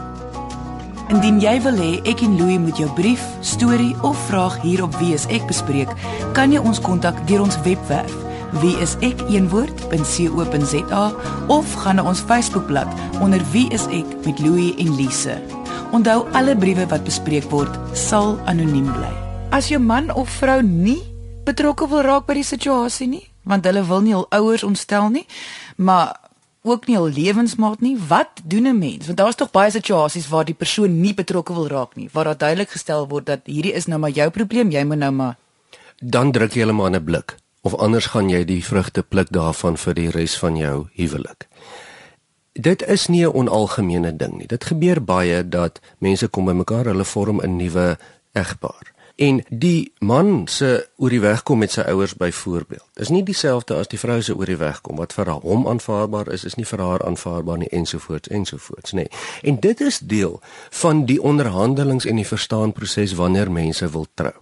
Indien 1.10 1.40
jy 1.42 1.56
wil 1.66 1.78
hê 1.82 1.92
ek 2.10 2.22
en 2.22 2.38
Louie 2.38 2.60
moet 2.62 2.78
jou 2.78 2.90
brief, 2.94 3.24
storie 3.42 3.96
of 4.06 4.18
vraag 4.28 4.62
hier 4.62 4.84
op 4.86 4.94
Wie 5.02 5.14
is 5.18 5.26
ek 5.34 5.48
bespreek, 5.50 5.90
kan 6.38 6.54
jy 6.54 6.62
ons 6.62 6.82
kontak 6.82 7.18
deur 7.28 7.42
ons 7.48 7.58
webwerf 7.66 8.14
wieisek.co.za 8.62 9.84
of 11.48 11.74
gaan 11.74 11.96
na 11.96 12.04
ons 12.04 12.22
Facebookblad 12.22 12.88
onder 13.22 13.42
Wie 13.52 13.70
is 13.74 13.86
ek 13.94 14.06
met 14.26 14.40
Louie 14.40 14.76
en 14.78 14.96
Lise. 14.96 15.42
Onthou 15.94 16.26
alle 16.38 16.58
briewe 16.58 16.86
wat 16.90 17.04
bespreek 17.06 17.50
word 17.50 17.78
sal 17.98 18.40
anoniem 18.50 18.94
bly. 18.94 19.14
As 19.54 19.68
jou 19.70 19.82
man 19.82 20.14
of 20.14 20.30
vrou 20.42 20.62
nie 20.62 21.02
betrokke 21.46 21.88
wil 21.90 22.02
raak 22.06 22.26
by 22.30 22.34
die 22.38 22.46
situasie 22.46 23.08
nie, 23.10 23.26
want 23.50 23.66
hulle 23.66 23.82
wil 23.88 24.02
nie 24.06 24.14
hul 24.14 24.28
ouers 24.36 24.64
ontstel 24.66 25.10
nie, 25.10 25.26
maar 25.78 26.29
ook 26.62 26.88
nie 26.88 26.98
al 26.98 27.10
lewensmaat 27.10 27.82
nie. 27.82 27.98
Wat 28.08 28.42
doen 28.44 28.68
'n 28.68 28.78
mens? 28.78 29.06
Want 29.06 29.18
daar's 29.18 29.36
tog 29.36 29.52
baie 29.52 29.72
situasies 29.72 30.28
waar 30.28 30.46
die 30.46 30.54
persoon 30.54 31.02
nie 31.02 31.14
betrokke 31.14 31.54
wil 31.54 31.68
raak 31.68 31.96
nie, 31.96 32.10
waar 32.12 32.24
daar 32.24 32.38
duidelik 32.38 32.70
gestel 32.70 33.08
word 33.08 33.26
dat 33.26 33.40
hierdie 33.44 33.74
is 33.74 33.86
nou 33.86 34.00
maar 34.00 34.10
jou 34.10 34.30
probleem, 34.30 34.72
jy 34.72 34.84
moet 34.84 34.98
nou 34.98 35.12
maar 35.12 35.38
dan 36.00 36.32
druk 36.32 36.56
jy 36.56 36.64
hulle 36.64 36.76
maar 36.76 36.94
in 36.94 36.96
'n 36.96 37.04
blik 37.04 37.36
of 37.62 37.76
anders 37.76 38.06
gaan 38.06 38.30
jy 38.30 38.46
die 38.46 38.64
vrugte 38.64 39.04
pluk 39.04 39.30
daarvan 39.30 39.78
vir 39.78 39.94
die 39.94 40.10
res 40.10 40.38
van 40.38 40.56
jou 40.56 40.88
huwelik. 40.96 41.48
Dit 42.54 42.82
is 42.88 43.08
nie 43.08 43.26
'n 43.26 43.34
onalgemene 43.34 44.16
ding 44.16 44.38
nie. 44.38 44.48
Dit 44.48 44.64
gebeur 44.64 45.04
baie 45.04 45.50
dat 45.50 45.80
mense 45.98 46.28
kom 46.28 46.46
bymekaar, 46.46 46.86
hulle 46.86 47.06
vorm 47.06 47.42
'n 47.42 47.58
nuwe 47.58 47.98
egpaar 48.34 48.94
en 49.20 49.42
die 49.50 49.92
man 50.00 50.48
se 50.48 50.88
oor 50.96 51.12
die 51.12 51.20
weg 51.20 51.42
kom 51.44 51.60
met 51.60 51.74
sy 51.76 51.84
ouers 51.92 52.14
byvoorbeeld. 52.16 52.86
Is 53.04 53.10
nie 53.12 53.24
dieselfde 53.28 53.76
as 53.76 53.90
die 53.92 54.00
vrou 54.00 54.22
se 54.24 54.32
oor 54.36 54.48
die 54.48 54.60
weg 54.60 54.80
kom 54.86 54.96
wat 55.02 55.12
vir 55.18 55.34
hom 55.44 55.68
aanvaarbaar 55.68 56.32
is, 56.32 56.46
is 56.48 56.56
nie 56.56 56.68
vir 56.68 56.80
haar 56.80 57.04
aanvaarbaar 57.04 57.60
nie 57.60 57.72
ensovoorts 57.76 58.32
ensovoorts 58.32 58.96
nê. 58.96 59.10
Nee. 59.10 59.52
En 59.52 59.60
dit 59.60 59.82
is 59.84 60.00
deel 60.00 60.40
van 60.84 61.04
die 61.10 61.20
onderhandelings 61.20 62.08
en 62.08 62.16
die 62.16 62.28
verstaanproses 62.28 63.18
wanneer 63.20 63.52
mense 63.52 63.92
wil 63.92 64.08
trou. 64.14 64.36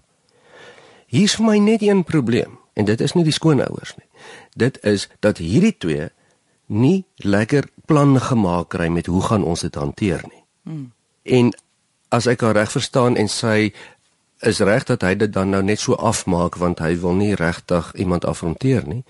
Hier's 1.10 1.40
vir 1.40 1.50
my 1.50 1.58
net 1.58 1.82
een 1.82 2.04
probleem 2.06 2.60
en 2.78 2.86
dit 2.86 3.02
is 3.02 3.18
nie 3.18 3.26
die 3.26 3.34
skoonouers 3.34 3.98
nie. 3.98 4.10
Dit 4.54 4.78
is 4.86 5.10
dat 5.26 5.42
hierdie 5.42 5.74
twee 5.74 6.12
nie 6.68 7.06
lekker 7.26 7.66
plan 7.90 8.20
gemaak 8.22 8.70
kry 8.76 8.92
met 8.94 9.10
hoe 9.10 9.24
gaan 9.26 9.44
ons 9.44 9.66
dit 9.66 9.76
hanteer 9.76 10.22
nie. 10.30 10.44
Hmm. 10.70 10.92
En 11.24 11.56
as 12.14 12.28
ek 12.30 12.44
haar 12.46 12.56
reg 12.56 12.72
verstaan 12.72 13.18
en 13.18 13.28
sy 13.32 13.72
is 14.40 14.60
reg 14.60 14.84
dat 14.84 15.02
hy 15.02 15.16
dit 15.16 15.34
dan 15.34 15.50
nou 15.50 15.64
net 15.64 15.80
so 15.80 15.94
afmaak 15.94 16.56
want 16.56 16.80
hy 16.80 16.98
wil 17.00 17.14
nie 17.14 17.36
regtig 17.36 17.94
iemand 17.96 18.26
afronteer 18.26 18.88
nie. 18.88 19.04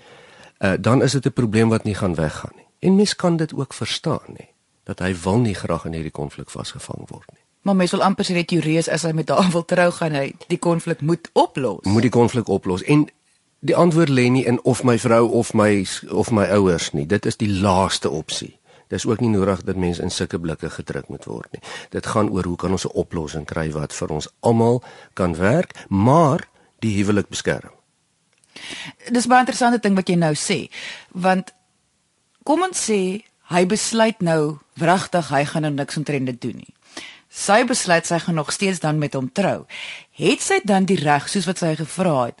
Uh 0.58 0.74
dan 0.80 1.02
is 1.02 1.12
dit 1.12 1.26
'n 1.26 1.32
probleem 1.32 1.68
wat 1.68 1.84
nie 1.84 1.94
gaan 1.94 2.14
weggaan 2.14 2.56
nie. 2.56 2.66
En 2.78 2.96
mens 2.96 3.16
kan 3.16 3.36
dit 3.36 3.54
ook 3.54 3.74
verstaan 3.74 4.26
nie 4.38 4.48
dat 4.84 4.98
hy 4.98 5.14
wil 5.22 5.38
nie 5.38 5.54
graag 5.54 5.84
in 5.84 5.92
hierdie 5.92 6.10
konflik 6.10 6.50
vasgevang 6.50 7.08
word 7.08 7.28
nie. 7.32 7.42
Maar 7.62 7.76
mens 7.76 7.90
wil 7.90 8.02
amper 8.02 8.24
sê 8.24 8.32
dit 8.32 8.48
teorees 8.48 8.88
as 8.88 9.02
hy 9.02 9.12
met 9.12 9.28
haar 9.28 9.50
wil 9.50 9.64
trou 9.64 9.90
gaan 9.90 10.12
hy 10.12 10.32
die 10.48 10.58
konflik 10.58 11.00
moet 11.00 11.28
oplos. 11.32 11.84
Moet 11.84 12.02
die 12.02 12.10
konflik 12.10 12.48
oplos 12.48 12.82
en 12.82 13.08
die 13.60 13.76
antwoord 13.76 14.08
lê 14.08 14.28
nie 14.30 14.44
in 14.44 14.62
of 14.62 14.84
my 14.84 14.98
vrou 14.98 15.28
of 15.28 15.52
my 15.54 15.86
of 16.08 16.30
my 16.30 16.44
ouers 16.44 16.92
nie. 16.92 17.06
Dit 17.06 17.26
is 17.26 17.36
die 17.36 17.50
laaste 17.50 18.10
opsie. 18.10 18.57
Dis 18.88 19.06
ook 19.06 19.20
nie 19.20 19.28
nodig 19.28 19.62
dat 19.62 19.76
mense 19.76 20.02
in 20.02 20.10
sulke 20.10 20.40
blikke 20.40 20.70
gedruk 20.70 21.08
moet 21.08 21.24
word 21.24 21.52
nie. 21.52 21.62
Dit 21.92 22.06
gaan 22.06 22.30
oor 22.32 22.44
hoe 22.44 22.56
kan 22.56 22.70
ons 22.70 22.86
'n 22.86 22.96
oplossing 22.96 23.44
kry 23.44 23.70
wat 23.70 23.92
vir 23.92 24.08
ons 24.08 24.28
almal 24.40 24.82
kan 25.12 25.36
werk, 25.36 25.74
maar 25.88 26.48
die 26.78 26.96
huwelik 26.96 27.28
beskerm. 27.28 27.72
Dis 29.10 29.26
baie 29.26 29.40
interessante 29.40 29.78
ding 29.78 29.94
wat 29.94 30.08
jy 30.08 30.14
nou 30.14 30.34
sê, 30.34 30.70
want 31.12 31.52
kom 32.42 32.62
ons 32.62 32.90
sê 32.90 33.24
hy 33.52 33.66
besluit 33.66 34.20
nou 34.20 34.58
wragtig 34.74 35.28
hy 35.28 35.44
gaan 35.44 35.62
nou 35.62 35.72
niks 35.72 35.96
omtrent 35.96 36.26
dit 36.26 36.40
doen 36.40 36.56
nie. 36.56 36.74
Sy 37.28 37.64
besluit 37.64 38.06
sy 38.06 38.18
gaan 38.18 38.34
nog 38.34 38.52
steeds 38.52 38.80
dan 38.80 38.98
met 38.98 39.14
hom 39.14 39.32
trou. 39.32 39.66
Het 40.10 40.40
sy 40.40 40.60
dan 40.64 40.84
die 40.84 40.96
reg 40.96 41.28
soos 41.28 41.46
wat 41.46 41.58
sy 41.58 41.74
gevra 41.76 42.24
het 42.24 42.40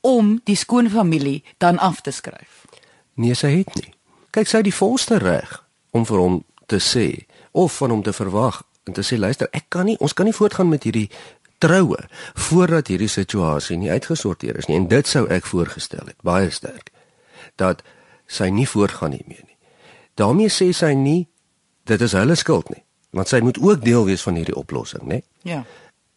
om 0.00 0.40
die 0.44 0.56
skoonfamilie 0.56 1.44
dan 1.58 1.78
af 1.78 2.00
te 2.00 2.10
skryf? 2.10 2.66
Nee, 3.14 3.34
sy 3.34 3.48
het 3.48 3.74
nie. 3.74 3.94
Kyk, 4.30 4.46
sy 4.46 4.56
het 4.56 4.64
die 4.64 4.74
volste 4.74 5.18
reg 5.18 5.67
om 5.98 6.06
vir 6.08 6.22
hom 6.22 6.40
te 6.70 6.80
sê 6.82 7.08
of 7.52 7.76
van 7.80 7.94
hom 7.94 8.02
te 8.06 8.14
verwag 8.14 8.62
en 8.88 8.96
te 8.96 9.04
sê 9.04 9.18
luister 9.18 9.50
ek 9.56 9.68
kan 9.74 9.88
nie 9.88 9.98
ons 10.04 10.14
kan 10.16 10.28
nie 10.28 10.36
voortgaan 10.36 10.70
met 10.70 10.86
hierdie 10.88 11.08
troue 11.62 12.00
voordat 12.48 12.90
hierdie 12.92 13.10
situasie 13.10 13.78
nie 13.78 13.90
uitgesorteer 13.90 14.58
is 14.60 14.68
nie. 14.68 14.78
En 14.78 14.88
dit 14.90 15.06
sou 15.06 15.26
ek 15.32 15.48
voorgestel 15.50 16.06
het 16.06 16.18
baie 16.26 16.50
sterk 16.54 16.92
dat 17.58 17.82
sy 18.30 18.50
nie 18.54 18.68
voortgaan 18.68 19.16
hiermee 19.16 19.42
nie. 19.42 19.56
Daarmee 20.20 20.52
sê 20.52 20.70
sy 20.76 20.92
nie 20.94 21.26
dit 21.88 22.00
is 22.04 22.14
hulle 22.16 22.36
skuld 22.38 22.70
nie 22.74 22.84
want 23.16 23.30
sy 23.30 23.40
moet 23.40 23.58
ook 23.58 23.80
deel 23.84 24.04
wees 24.04 24.22
van 24.26 24.36
hierdie 24.36 24.56
oplossing 24.56 25.06
nê 25.08 25.22
ja. 25.48 25.64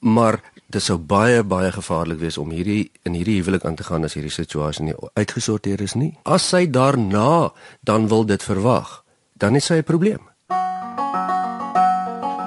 Maar 0.01 0.39
dit 0.73 0.81
sou 0.81 0.97
baie 0.97 1.43
baie 1.45 1.69
gevaarlik 1.71 2.17
wees 2.19 2.37
om 2.41 2.49
hierdie 2.51 2.89
in 3.05 3.13
hierdie 3.13 3.37
huwelik 3.37 3.65
aan 3.65 3.77
te 3.77 3.85
gaan 3.85 4.05
as 4.07 4.15
hierdie 4.17 4.33
situasie 4.33 4.87
nie 4.87 4.95
uitgesorteer 5.13 5.81
is 5.85 5.93
nie. 5.93 6.15
As 6.25 6.47
sy 6.49 6.65
daarna 6.65 7.51
dan 7.85 8.07
wil 8.09 8.25
dit 8.25 8.43
verwag 8.43 9.00
dan 9.41 9.55
is 9.57 9.67
hy 9.67 9.81
'n 9.81 9.83
probleem. 9.83 10.23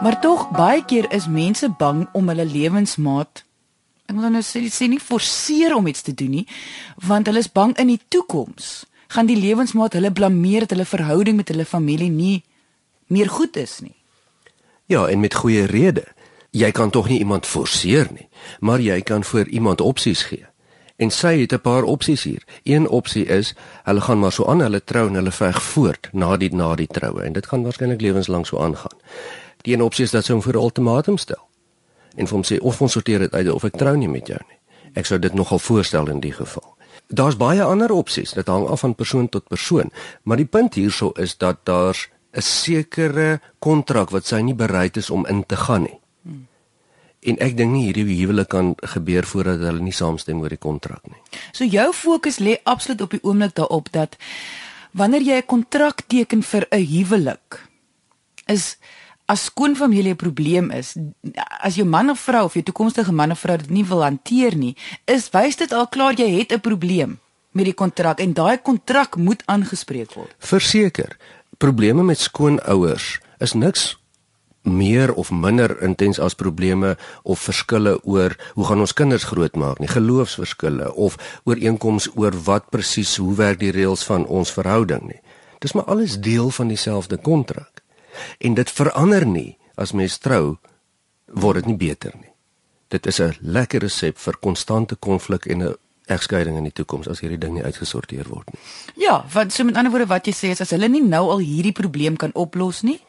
Maar 0.03 0.21
tog 0.21 0.51
baie 0.51 0.85
keer 0.85 1.13
is 1.13 1.27
mense 1.27 1.69
bang 1.79 2.09
om 2.13 2.29
hulle 2.29 2.45
lewensmaat 2.45 3.45
ek 4.05 4.15
moet 4.15 4.31
nou 4.31 4.43
sê 4.45 4.67
sê 4.69 4.89
nie 4.89 5.01
forceer 5.01 5.75
om 5.75 5.87
iets 5.89 6.03
te 6.05 6.15
doen 6.15 6.31
nie, 6.31 6.47
want 7.09 7.27
hulle 7.27 7.41
is 7.41 7.53
bang 7.53 7.73
in 7.81 7.89
die 7.95 8.01
toekoms 8.09 8.85
gaan 9.15 9.29
die 9.31 9.39
lewensmaat 9.39 9.97
hulle 9.97 10.13
blameer 10.13 10.65
dat 10.65 10.75
hulle 10.75 10.89
verhouding 10.89 11.37
met 11.39 11.49
hulle 11.49 11.65
familie 11.65 12.11
nie 12.11 12.43
meer 13.07 13.29
goed 13.29 13.57
is 13.57 13.79
nie. 13.81 13.95
Ja, 14.87 15.07
en 15.07 15.21
met 15.21 15.35
goeie 15.35 15.67
rede. 15.71 16.05
Jy 16.51 16.71
kan 16.71 16.91
tog 16.91 17.09
nie 17.09 17.19
iemand 17.19 17.47
forceer 17.47 18.09
nie, 18.13 18.29
maar 18.61 18.81
jy 18.81 19.01
kan 19.03 19.25
vir 19.25 19.49
iemand 19.49 19.81
opsies 19.81 20.23
gee. 20.23 20.47
En 20.97 21.11
sy 21.11 21.41
het 21.41 21.53
'n 21.53 21.61
paar 21.61 21.83
opsies 21.83 22.23
hier. 22.23 22.43
Een 22.63 22.89
opsie 22.89 23.27
is 23.27 23.55
hulle 23.83 24.01
gaan 24.01 24.19
maar 24.19 24.33
so 24.33 24.45
aan, 24.47 24.61
hulle 24.61 24.85
trou 24.85 25.09
en 25.09 25.15
hulle 25.15 25.33
veg 25.33 25.63
voort 25.63 26.09
na 26.13 26.37
die 26.37 26.55
na 26.55 26.75
die 26.75 26.87
troue 26.87 27.23
en 27.23 27.33
dit 27.33 27.47
gaan 27.47 27.63
waarskynlik 27.63 28.01
lewenslank 28.01 28.47
so 28.47 28.59
aangaan. 28.59 28.99
Die 29.63 29.75
een 29.75 29.83
opsie 29.83 30.05
is 30.05 30.11
dat 30.11 30.25
sy 30.25 30.33
hom 30.33 30.43
voor 30.43 30.53
'n 30.53 30.63
ultimatum 30.63 31.19
stel. 31.19 31.49
En 32.15 32.27
vir 32.27 32.35
hom 32.35 32.45
sê 32.45 32.59
of 32.61 32.81
ons 32.81 32.93
sorteer 32.93 33.19
dit 33.19 33.35
uit 33.35 33.51
of 33.51 33.65
ek 33.65 33.77
trou 33.77 33.97
nie 33.97 34.09
met 34.09 34.27
jou 34.27 34.39
nie. 34.49 34.59
Ek 34.95 35.07
sou 35.07 35.19
dit 35.19 35.35
nogal 35.35 35.59
voorstel 35.59 36.09
in 36.09 36.21
die 36.21 36.33
geval. 36.33 36.77
Daar's 37.09 37.37
baie 37.37 37.63
ander 37.63 37.91
opsies. 37.91 38.33
Dit 38.33 38.47
hang 38.47 38.69
af 38.69 38.81
van 38.81 38.95
persoon 38.95 39.29
tot 39.29 39.49
persoon, 39.49 39.91
maar 40.23 40.37
die 40.37 40.49
punt 40.49 40.75
hierso 40.75 41.11
is 41.11 41.37
dat 41.37 41.57
daar's 41.63 42.09
'n 42.33 42.41
sekere 42.41 43.41
kontrak 43.59 44.11
wat 44.11 44.27
sy 44.27 44.41
nie 44.41 44.55
bereid 44.55 44.97
is 44.97 45.11
om 45.11 45.27
in 45.27 45.47
te 45.47 45.57
gaan 45.57 45.83
nie. 45.83 46.01
En 47.25 47.39
ek 47.41 47.57
dink 47.57 47.73
nie 47.73 47.87
hierdie 47.87 48.19
huwelik 48.21 48.51
kan 48.53 48.75
gebeur 48.95 49.25
voordat 49.25 49.63
hulle 49.65 49.81
nie 49.81 49.95
saamstem 49.97 50.41
oor 50.41 50.53
die 50.53 50.61
kontrak 50.61 51.07
nie. 51.09 51.21
So 51.53 51.65
jou 51.65 51.93
fokus 51.93 52.39
lê 52.39 52.59
absoluut 52.65 53.01
op 53.01 53.11
die 53.17 53.23
oomblik 53.23 53.55
daarop 53.57 53.89
dat 53.93 54.17
wanneer 54.93 55.23
jy 55.23 55.37
'n 55.41 55.47
kontrak 55.47 56.05
teken 56.07 56.43
vir 56.43 56.67
'n 56.71 56.85
huwelik 56.85 57.65
is 58.47 58.77
as 59.27 59.45
skoonfamilie 59.45 60.13
'n 60.13 60.17
probleem 60.17 60.71
is, 60.71 60.97
as 61.61 61.75
jou 61.75 61.87
man 61.87 62.11
of 62.11 62.21
vrou 62.21 62.45
of 62.45 62.55
jou 62.55 62.63
toekomstige 62.63 63.13
man 63.13 63.31
of 63.31 63.39
vrou 63.39 63.57
dit 63.57 63.71
nie 63.71 63.85
wil 63.85 64.03
hanteer 64.03 64.57
nie, 64.57 64.77
is 65.05 65.31
wys 65.31 65.57
dit 65.57 65.73
al 65.73 65.89
klaar 65.89 66.15
jy 66.15 66.39
het 66.39 66.53
'n 66.53 66.61
probleem 66.61 67.19
met 67.53 67.65
die 67.65 67.75
kontrak 67.75 68.21
en 68.21 68.33
daai 68.33 68.59
kontrak 68.59 69.17
moet 69.17 69.43
aangespreek 69.47 70.13
word. 70.13 70.35
Verseker, 70.39 71.17
probleme 71.59 72.03
met 72.03 72.19
skoonouers 72.19 73.21
is 73.39 73.53
niks 73.53 73.97
meer 74.65 75.13
of 75.13 75.31
minder 75.31 75.83
intens 75.83 76.19
as 76.19 76.35
probleme 76.35 76.97
of 77.23 77.41
verskille 77.41 77.99
oor 78.03 78.37
hoe 78.55 78.65
gaan 78.65 78.81
ons 78.81 78.97
kinders 78.97 79.29
grootmaak 79.29 79.79
nie 79.79 79.89
geloofsverskille 79.89 80.93
of 80.95 81.19
ooreenkomste 81.45 82.13
oor 82.17 82.37
wat 82.49 82.71
presies 82.73 83.17
hoe 83.21 83.35
werk 83.37 83.61
die 83.61 83.73
reëls 83.75 84.05
van 84.09 84.27
ons 84.27 84.53
verhouding 84.53 85.05
nie. 85.09 85.21
Dis 85.61 85.73
maar 85.73 85.85
alles 85.85 86.19
deel 86.21 86.51
van 86.51 86.69
dieselfde 86.69 87.17
kontrak. 87.17 87.83
En 88.39 88.55
dit 88.55 88.71
verander 88.71 89.27
nie 89.27 89.57
as 89.77 89.93
mens 89.93 90.19
trou 90.19 90.57
word 91.27 91.63
dit 91.63 91.73
nie 91.73 91.81
beter 91.89 92.13
nie. 92.17 92.33
Dit 92.89 93.07
is 93.07 93.21
'n 93.21 93.37
lekker 93.41 93.81
resep 93.81 94.19
vir 94.19 94.37
konstante 94.41 94.97
konflik 94.97 95.47
en 95.47 95.63
'n 95.63 95.77
egskeiding 96.07 96.57
in 96.57 96.67
die 96.69 96.73
toekoms 96.73 97.09
as 97.09 97.21
hierdie 97.21 97.39
ding 97.39 97.55
nie 97.55 97.65
uitgesorteer 97.65 98.29
word 98.29 98.53
nie. 98.53 98.61
Ja 99.07 99.25
want 99.33 99.53
so 99.53 99.65
met 99.65 99.77
ander 99.77 99.91
woorde 99.91 100.07
wat 100.07 100.27
jy 100.27 100.33
sê 100.33 100.51
is 100.51 100.61
as 100.61 100.71
hulle 100.71 100.89
nie 100.89 101.03
nou 101.03 101.31
al 101.31 101.39
hierdie 101.39 101.73
probleem 101.73 102.17
kan 102.17 102.31
oplos 102.35 102.83
nie 102.83 103.01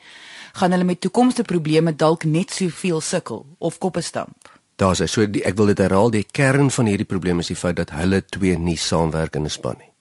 gaan 0.56 0.72
hulle 0.72 0.88
met 0.88 1.02
toekomstige 1.02 1.48
probleme 1.48 1.96
dalk 1.96 2.24
net 2.24 2.52
soveel 2.52 3.02
sukkel 3.02 3.46
of 3.58 3.78
koppe 3.78 4.02
stamp. 4.02 4.50
Daar's 4.76 5.00
hy. 5.04 5.08
So 5.08 5.28
die, 5.28 5.44
ek 5.48 5.58
wil 5.60 5.72
dit 5.72 5.80
herhaal, 5.84 6.12
die 6.12 6.24
kern 6.24 6.72
van 6.72 6.88
hierdie 6.90 7.08
probleem 7.08 7.40
is 7.44 7.52
die 7.52 7.60
feit 7.60 7.78
dat 7.80 7.92
hulle 7.96 8.22
twee 8.24 8.58
nie 8.60 8.78
saamwerk 8.80 9.36
in 9.36 9.48
'n 9.48 9.52
span 9.52 9.76
nie. 9.80 9.92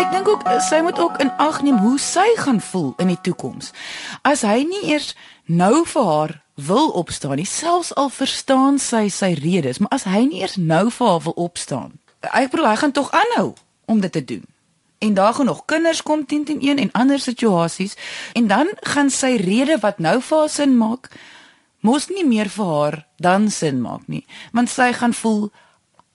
Ek 0.00 0.10
dink 0.12 0.28
ook 0.28 0.44
sy 0.68 0.80
moet 0.80 0.98
ook 0.98 1.20
in 1.20 1.30
ag 1.38 1.62
neem 1.62 1.76
hoe 1.76 1.98
sy 1.98 2.26
gaan 2.36 2.60
voel 2.60 2.94
in 2.98 3.06
die 3.06 3.20
toekoms. 3.20 3.72
As 4.22 4.42
hy 4.42 4.64
nie 4.64 4.92
eers 4.92 5.14
nou 5.46 5.84
vir 5.84 6.04
haar 6.04 6.42
wil 6.54 6.88
opstaan 6.90 7.36
nie, 7.36 7.46
selfs 7.46 7.94
al 7.94 8.08
verstaan 8.08 8.78
sy 8.78 9.08
sy 9.08 9.32
redes, 9.32 9.78
maar 9.78 9.92
as 9.92 10.04
hy 10.04 10.24
nie 10.24 10.40
eers 10.40 10.56
nou 10.56 10.90
vir 10.90 11.06
haar 11.06 11.20
wil 11.20 11.32
opstaan, 11.36 11.92
ek 12.20 12.50
bedoel 12.50 12.68
hy 12.68 12.76
gaan 12.76 12.92
tog 12.92 13.10
aanhou 13.10 13.54
om 13.86 14.00
dit 14.00 14.12
te 14.12 14.24
doen 14.24 14.44
en 15.00 15.14
daar 15.14 15.34
gaan 15.34 15.46
nog 15.46 15.64
kinders 15.64 16.02
kom 16.02 16.26
10 16.26 16.44
teen 16.44 16.60
1 16.60 16.78
en 16.78 16.92
ander 16.92 17.18
situasies. 17.18 17.96
En 18.32 18.46
dan 18.46 18.68
gaan 18.80 19.10
sy 19.10 19.36
rede 19.40 19.78
wat 19.80 19.98
nou 19.98 20.20
vir 20.20 20.38
haar 20.38 20.48
sin 20.48 20.76
maak 20.76 21.08
mos 21.80 22.08
nie 22.12 22.26
meer 22.26 22.48
vir 22.52 22.64
haar 22.64 22.96
dan 23.16 23.50
sin 23.50 23.80
maak 23.80 24.04
nie. 24.06 24.26
Want 24.52 24.68
sy 24.68 24.92
gaan 24.92 25.16
voel 25.16 25.48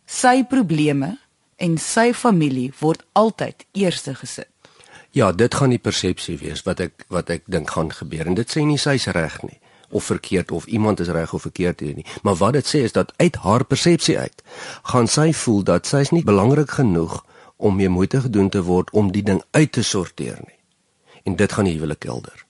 sy 0.06 0.44
probleme 0.44 1.18
en 1.58 1.78
sy 1.82 2.12
familie 2.14 2.70
word 2.80 3.02
altyd 3.14 3.66
eerste 3.74 4.16
gesit. 4.16 4.52
Ja 5.12 5.32
dit 5.32 5.56
gaan 5.56 5.74
die 5.74 5.82
persepsie 5.82 6.38
wees 6.38 6.62
wat 6.70 6.80
ek 6.80 7.08
wat 7.10 7.30
ek 7.34 7.50
dink 7.50 7.74
gaan 7.74 7.90
gebeur. 7.90 8.28
En 8.30 8.38
dit 8.38 8.58
sê 8.58 8.62
nie 8.62 8.78
sy's 8.78 9.10
reg 9.18 9.42
nie 9.42 9.58
of 9.90 10.04
verkeerd 10.04 10.52
of 10.52 10.66
iemand 10.66 11.00
is 11.00 11.10
reg 11.10 11.34
of 11.34 11.42
verkeerd 11.42 11.80
hier 11.80 11.96
nie. 11.96 12.06
Maar 12.22 12.36
wat 12.36 12.54
dit 12.54 12.68
sê 12.68 12.86
is 12.86 12.94
dat 12.94 13.14
uit 13.18 13.36
haar 13.36 13.66
persepsie 13.66 14.20
uit 14.20 14.44
gaan 14.94 15.08
sy 15.08 15.32
voel 15.34 15.64
dat 15.64 15.90
sy's 15.90 16.14
nie 16.14 16.24
belangrik 16.24 16.78
genoeg 16.78 17.24
om 17.58 17.76
meer 17.76 17.92
moeite 17.92 18.22
gedoen 18.22 18.50
te 18.50 18.62
word 18.64 18.90
om 18.92 19.12
die 19.12 19.24
ding 19.24 19.44
uit 19.52 19.72
te 19.72 19.84
sorteer 19.84 20.40
nie. 20.46 20.60
En 21.24 21.36
dit 21.36 21.52
gaan 21.52 21.66
die 21.66 21.74
huwelik 21.74 22.00
kelder. 22.00 22.46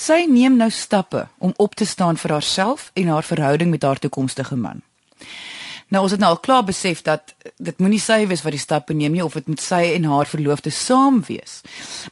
Sy 0.00 0.24
neem 0.28 0.56
nou 0.56 0.70
stappe 0.70 1.26
om 1.38 1.52
op 1.56 1.74
te 1.74 1.84
staan 1.84 2.16
vir 2.16 2.32
haarself 2.38 2.90
en 2.94 3.10
haar 3.12 3.26
verhouding 3.26 3.70
met 3.70 3.82
haar 3.82 3.98
toekomstige 3.98 4.56
man. 4.56 4.80
Nou 5.90 6.04
ons 6.06 6.14
het 6.14 6.20
nou 6.22 6.30
al 6.30 6.40
klaar 6.40 6.64
besef 6.64 7.02
dat 7.02 7.34
dit 7.58 7.78
moenie 7.82 8.00
sy 8.00 8.22
wees 8.30 8.44
wat 8.46 8.54
die 8.54 8.62
stappe 8.62 8.94
neem 8.94 9.12
nie 9.12 9.24
of 9.24 9.34
dit 9.34 9.48
moet 9.50 9.60
sy 9.60 9.82
en 9.96 10.06
haar 10.06 10.28
verloofde 10.30 10.70
saam 10.70 11.18
wees. 11.26 11.60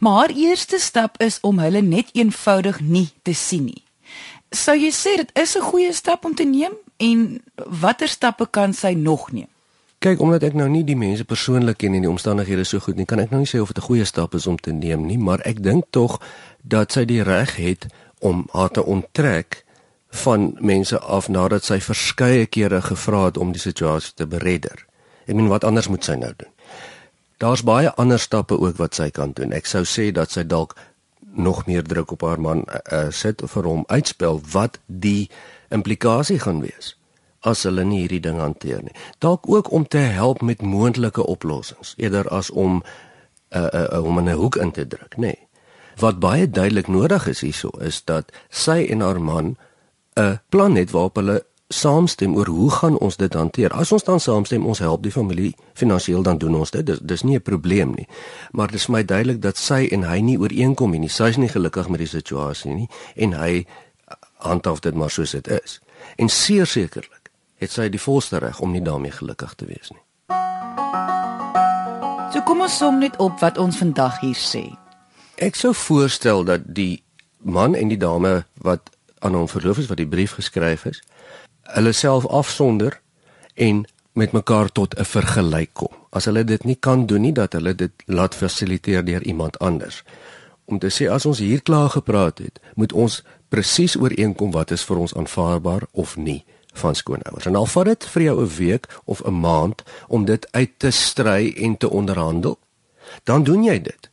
Maar 0.03 0.19
haar 0.19 0.35
eerste 0.35 0.81
stap 0.83 1.21
is 1.23 1.39
om 1.47 1.63
hulle 1.63 1.81
net 1.87 2.11
eenvoudig 2.13 2.81
nie 2.81 3.07
te 3.23 3.35
sien 3.39 3.69
nie. 3.71 3.85
Sou 4.51 4.75
jy 4.77 4.91
sê 4.93 5.17
dit 5.23 5.31
is 5.39 5.57
'n 5.57 5.69
goeie 5.71 5.93
stap 5.93 6.25
om 6.25 6.35
te 6.35 6.45
neem 6.45 6.75
en 6.97 7.43
watter 7.55 8.09
stappe 8.09 8.47
kan 8.51 8.73
sy 8.73 8.93
nog 8.93 9.33
neem? 9.33 9.49
Kyk, 9.99 10.21
omdat 10.23 10.45
ek 10.47 10.55
nou 10.55 10.69
nie 10.71 10.85
die 10.87 10.95
mense 10.95 11.25
persoonlik 11.27 11.81
ken 11.83 11.97
en 11.99 12.05
die 12.05 12.11
omstandighede 12.11 12.63
so 12.63 12.79
goed 12.79 12.95
nie, 12.95 13.07
kan 13.09 13.19
ek 13.19 13.33
nou 13.35 13.41
nie 13.43 13.49
sê 13.51 13.59
of 13.59 13.73
dit 13.75 13.83
'n 13.83 13.87
goeie 13.87 14.05
stap 14.07 14.35
is 14.35 14.47
om 14.47 14.57
te 14.57 14.71
neem 14.71 15.07
nie, 15.07 15.19
maar 15.19 15.41
ek 15.43 15.63
dink 15.63 15.91
tog 15.91 16.21
dat 16.63 16.93
sy 16.93 17.05
die 17.05 17.23
reg 17.23 17.57
het 17.57 17.87
om 18.21 18.47
haar 18.53 18.71
te 18.71 18.85
onttrek 18.85 19.65
van 20.11 20.55
mense 20.61 20.99
af 20.99 21.29
nadat 21.29 21.65
sy 21.65 21.81
verskeie 21.81 22.47
kere 22.47 22.81
gevra 22.83 23.25
het 23.25 23.37
om 23.37 23.53
die 23.53 23.61
situasie 23.61 24.13
te 24.15 24.27
beredder. 24.27 24.87
Ek 25.27 25.35
meen 25.35 25.49
wat 25.49 25.65
anders 25.65 25.89
moet 25.89 26.05
sy 26.05 26.15
nou 26.15 26.33
doen? 26.37 26.53
Daar's 27.39 27.63
baie 27.63 27.91
ander 27.95 28.19
stappe 28.19 28.59
ook 28.59 28.77
wat 28.77 28.95
sy 28.95 29.11
kan 29.11 29.33
doen. 29.33 29.53
Ek 29.53 29.67
sou 29.67 29.83
sê 29.83 30.13
dat 30.13 30.31
sy 30.31 30.47
dalk 30.47 30.77
nog 31.35 31.67
meer 31.67 31.83
druk 31.83 32.11
op 32.11 32.23
haar 32.23 32.41
man 32.41 32.65
uh, 32.93 33.11
sit 33.11 33.43
vir 33.45 33.63
hom 33.63 33.85
uitspel 33.89 34.41
wat 34.53 34.79
die 34.87 35.29
implikasie 35.69 36.39
gaan 36.39 36.61
wees 36.61 36.95
as 37.41 37.63
hulle 37.63 37.85
nie 37.85 38.01
hierdie 38.01 38.21
ding 38.21 38.39
hanteer 38.39 38.83
nie. 38.83 38.95
Dalk 39.19 39.49
ook 39.49 39.71
om 39.71 39.87
te 39.87 39.99
help 39.99 40.43
met 40.43 40.63
moontlike 40.63 41.27
oplossings 41.27 41.95
eerder 41.97 42.29
as 42.29 42.51
om 42.51 42.83
uh, 42.83 43.67
uh, 43.73 43.85
uh, 43.93 44.05
om 44.05 44.19
'n 44.19 44.29
hoek 44.29 44.57
in 44.57 44.71
te 44.71 44.87
druk, 44.87 45.17
nê. 45.17 45.21
Nee. 45.21 45.49
Wat 45.99 46.19
baie 46.19 46.51
duidelik 46.51 46.87
nodig 46.87 47.27
is 47.27 47.41
hierso 47.41 47.69
is 47.81 48.05
dat 48.05 48.33
sy 48.49 48.87
en 48.91 49.01
haar 49.01 49.21
man 49.21 49.57
'n 50.15 50.41
plan 50.49 50.75
het 50.75 50.91
waarop 50.91 51.17
hulle 51.17 51.45
saamstem 51.69 52.37
oor 52.37 52.47
hoe 52.47 52.71
gaan 52.71 52.99
ons 52.99 53.17
dit 53.17 53.35
hanteer. 53.35 53.71
As 53.71 53.93
ons 53.93 54.05
dan 54.05 54.21
saamstem, 54.21 54.67
ons 54.67 54.79
help 54.79 55.03
die 55.03 55.13
familie 55.13 55.55
finansiëel 55.75 56.23
dan 56.23 56.39
doen 56.39 56.55
ons 56.55 56.71
dit. 56.71 56.87
Dis 56.87 56.99
dis 57.03 57.23
nie 57.23 57.37
'n 57.37 57.43
probleem 57.43 57.93
nie. 57.95 58.09
Maar 58.51 58.67
dit 58.67 58.81
is 58.81 58.87
my 58.87 59.05
duidelik 59.05 59.43
dat 59.43 59.57
sy 59.57 59.89
en 59.93 60.03
hy 60.03 60.19
nie 60.21 60.39
ooreenkom 60.39 60.91
nie. 60.91 61.09
Sy 61.09 61.25
is 61.25 61.37
nie 61.37 61.49
gelukkig 61.49 61.89
met 61.89 61.99
die 61.99 62.07
situasie 62.07 62.75
nie 62.75 62.89
en 63.15 63.33
hy 63.33 63.67
handhaaf 64.39 64.81
dit 64.81 64.95
maar 64.95 65.11
soos 65.11 65.31
dit 65.31 65.49
is. 65.49 65.81
En 66.17 66.29
seker 66.29 66.67
sekerlik 66.67 67.18
het 67.59 67.75
sy 67.75 67.89
die 67.91 68.01
volste 68.01 68.39
reg 68.39 68.61
om 68.61 68.73
nie 68.73 68.83
daarmee 68.83 69.13
gelukkig 69.15 69.55
te 69.55 69.67
wees 69.67 69.91
nie. 69.91 70.03
So 72.33 72.45
kom 72.47 72.61
ons 72.63 72.77
som 72.79 72.99
net 73.01 73.17
op 73.19 73.41
wat 73.41 73.59
ons 73.59 73.79
vandag 73.81 74.21
hier 74.23 74.39
sê. 74.39 74.65
Ek 75.43 75.57
sou 75.57 75.73
voorstel 75.75 76.45
dat 76.45 76.67
die 76.77 77.03
man 77.39 77.75
en 77.79 77.91
die 77.91 77.99
dame 77.99 78.45
wat 78.63 78.91
aan 79.25 79.35
hom 79.35 79.49
verloof 79.51 79.79
is 79.83 79.89
wat 79.91 79.99
die 79.99 80.11
brief 80.11 80.37
geskryf 80.39 80.85
is, 80.91 81.01
hulle 81.75 81.93
self 81.93 82.27
afsonder 82.27 83.01
en 83.55 83.85
met 84.19 84.33
mekaar 84.33 84.71
tot 84.73 84.95
'n 84.99 85.05
vergelyk 85.05 85.71
kom. 85.73 85.95
As 86.11 86.25
hulle 86.25 86.45
dit 86.45 86.65
nie 86.65 86.77
kan 86.77 87.07
doen 87.07 87.21
nie, 87.21 87.33
dat 87.33 87.53
hulle 87.53 87.75
dit 87.75 87.93
laat 88.07 88.35
fasiliteer 88.35 89.05
deur 89.05 89.23
iemand 89.23 89.59
anders. 89.59 90.03
Om 90.65 90.79
te 90.79 90.91
sê 90.91 91.11
as 91.11 91.27
ons 91.27 91.39
hier 91.39 91.63
klaar 91.63 91.91
gepraat 91.91 92.39
het, 92.39 92.61
moet 92.75 92.93
ons 92.93 93.23
presies 93.49 93.97
ooreenkom 93.97 94.51
wat 94.51 94.71
is 94.71 94.85
vir 94.85 94.97
ons 94.99 95.15
aanvaarbaar 95.15 95.83
of 95.93 96.17
nie 96.17 96.45
van 96.79 96.95
skoonouers. 96.95 97.47
En 97.47 97.57
al 97.57 97.67
vat 97.67 97.85
dit 97.85 98.07
vir 98.15 98.23
jou 98.23 98.37
'n 98.43 98.57
week 98.57 98.89
of 99.05 99.23
'n 99.25 99.41
maand 99.41 99.83
om 100.09 100.25
dit 100.25 100.49
uit 100.51 100.71
te 100.77 100.91
stry 100.91 101.55
en 101.57 101.77
te 101.77 101.91
onderhandel, 101.91 102.59
dan 103.25 103.43
doen 103.43 103.65
jy 103.65 103.81
dit. 103.83 104.11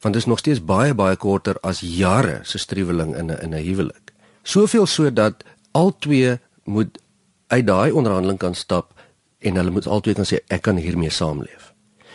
Want 0.00 0.14
dit 0.14 0.22
is 0.22 0.28
nog 0.28 0.38
steeds 0.38 0.64
baie 0.64 0.94
baie 0.94 1.16
korter 1.16 1.56
as 1.60 1.80
jare 1.80 2.40
se 2.42 2.58
struweling 2.58 3.16
in 3.16 3.30
'n 3.30 3.38
in 3.40 3.54
'n 3.54 3.64
huwelik. 3.64 4.12
Soveel 4.42 4.86
sodat 4.86 5.44
al 5.70 5.96
twee 5.98 6.38
moet 6.64 6.98
uit 7.46 7.66
daai 7.66 7.92
onderhandeling 7.92 8.38
kan 8.38 8.54
stap 8.54 8.92
en 9.38 9.56
hulle 9.56 9.70
moet 9.70 9.86
albei 9.86 10.14
kan 10.14 10.24
sê 10.24 10.40
ek 10.46 10.62
kan 10.62 10.76
hiermee 10.76 11.10
saamleef. 11.10 11.74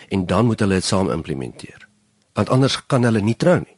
En 0.10 0.26
dan 0.26 0.46
moet 0.46 0.60
hulle 0.60 0.74
dit 0.74 0.84
saam 0.84 1.12
implementeer. 1.12 1.88
Want 2.34 2.50
anders 2.50 2.86
kan 2.86 3.04
hulle 3.04 3.22
nie 3.22 3.36
trou 3.36 3.60
nie. 3.60 3.78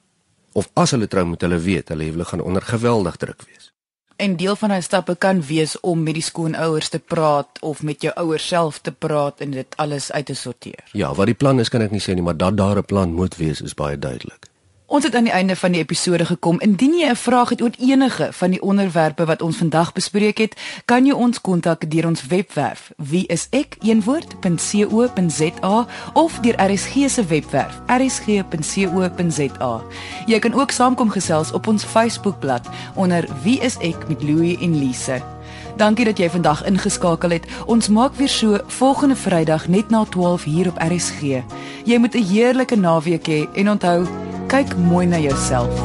Of 0.51 0.69
as 0.73 0.91
hulle 0.91 1.07
trou 1.07 1.25
moet 1.25 1.41
hulle 1.41 1.59
weet 1.59 1.89
hulle 1.89 2.03
huwelik 2.03 2.27
gaan 2.27 2.41
onder 2.41 2.61
geweldig 2.61 3.15
druk 3.15 3.41
wees. 3.45 3.71
En 4.17 4.35
deel 4.35 4.55
van 4.57 4.71
daai 4.73 4.81
stappe 4.81 5.13
kan 5.15 5.43
wees 5.45 5.75
om 5.79 6.01
met 6.03 6.15
die 6.17 6.25
skoonouers 6.25 6.89
te 6.89 6.99
praat 6.99 7.59
of 7.61 7.83
met 7.85 8.01
jou 8.01 8.13
ouers 8.17 8.47
self 8.47 8.79
te 8.81 8.91
praat 8.91 9.43
en 9.45 9.53
dit 9.53 9.77
alles 9.77 10.11
uit 10.11 10.25
te 10.25 10.33
sorteer. 10.33 10.83
Ja, 10.97 11.13
wat 11.13 11.29
die 11.29 11.37
plan 11.37 11.61
is 11.61 11.69
kan 11.69 11.85
ek 11.85 11.93
nie 11.93 12.01
sê 12.01 12.17
nie, 12.17 12.25
maar 12.25 12.37
dat 12.37 12.57
daar 12.57 12.81
'n 12.81 12.85
plan 12.85 13.13
moet 13.13 13.37
wees 13.37 13.61
is 13.61 13.77
baie 13.77 13.99
duidelik. 13.99 14.49
Ons 14.87 15.03
het 15.03 15.15
aan 15.15 15.23
die 15.23 15.33
einde 15.33 15.55
van 15.55 15.71
die 15.71 15.81
episode 15.81 16.25
gekom. 16.25 16.59
Indien 16.59 16.93
jy 16.97 17.09
'n 17.09 17.15
vraag 17.15 17.49
het 17.49 17.61
oor 17.61 17.71
enige 17.79 18.27
van 18.31 18.49
die 18.49 18.61
onderwerpe 18.61 19.25
wat 19.25 19.41
ons 19.41 19.57
vandag 19.57 19.93
bespreek 19.93 20.37
het, 20.37 20.55
kan 20.85 21.05
jy 21.05 21.11
ons 21.11 21.41
kontak 21.41 21.91
deur 21.91 22.07
ons 22.07 22.27
webwerf 22.27 22.91
wieisek.co.za 22.95 23.47
of 26.13 26.39
deur 26.39 26.71
RSG 26.71 26.93
se 27.09 27.25
webwerf 27.25 27.81
rsg.co.za. 27.87 29.81
Jy 30.25 30.39
kan 30.39 30.53
ook 30.53 30.71
saamkom 30.71 31.09
gesels 31.09 31.51
op 31.51 31.67
ons 31.67 31.83
Facebookblad 31.83 32.67
onder 32.95 33.27
wieisek 33.43 34.07
met 34.07 34.23
Louie 34.23 34.57
en 34.59 34.79
Lise. 34.79 35.36
Dankie 35.77 36.05
dat 36.05 36.17
jy 36.17 36.29
vandag 36.29 36.63
ingeskakel 36.65 37.29
het. 37.29 37.45
Ons 37.65 37.87
maak 37.87 38.15
weer 38.17 38.29
so 38.29 38.57
volgende 38.67 39.15
Vrydag 39.15 39.67
net 39.67 39.89
na 39.89 40.05
12 40.09 40.43
hier 40.43 40.67
op 40.67 40.77
RSG. 40.81 41.43
Jy 41.85 41.97
moet 41.97 42.15
'n 42.15 42.23
heerlike 42.23 42.75
naweek 42.75 43.27
hê 43.27 43.47
en 43.53 43.69
onthou 43.69 44.07
Kyk 44.47 44.77
mooi 44.79 45.05
na 45.05 45.19
jouself. 45.19 45.75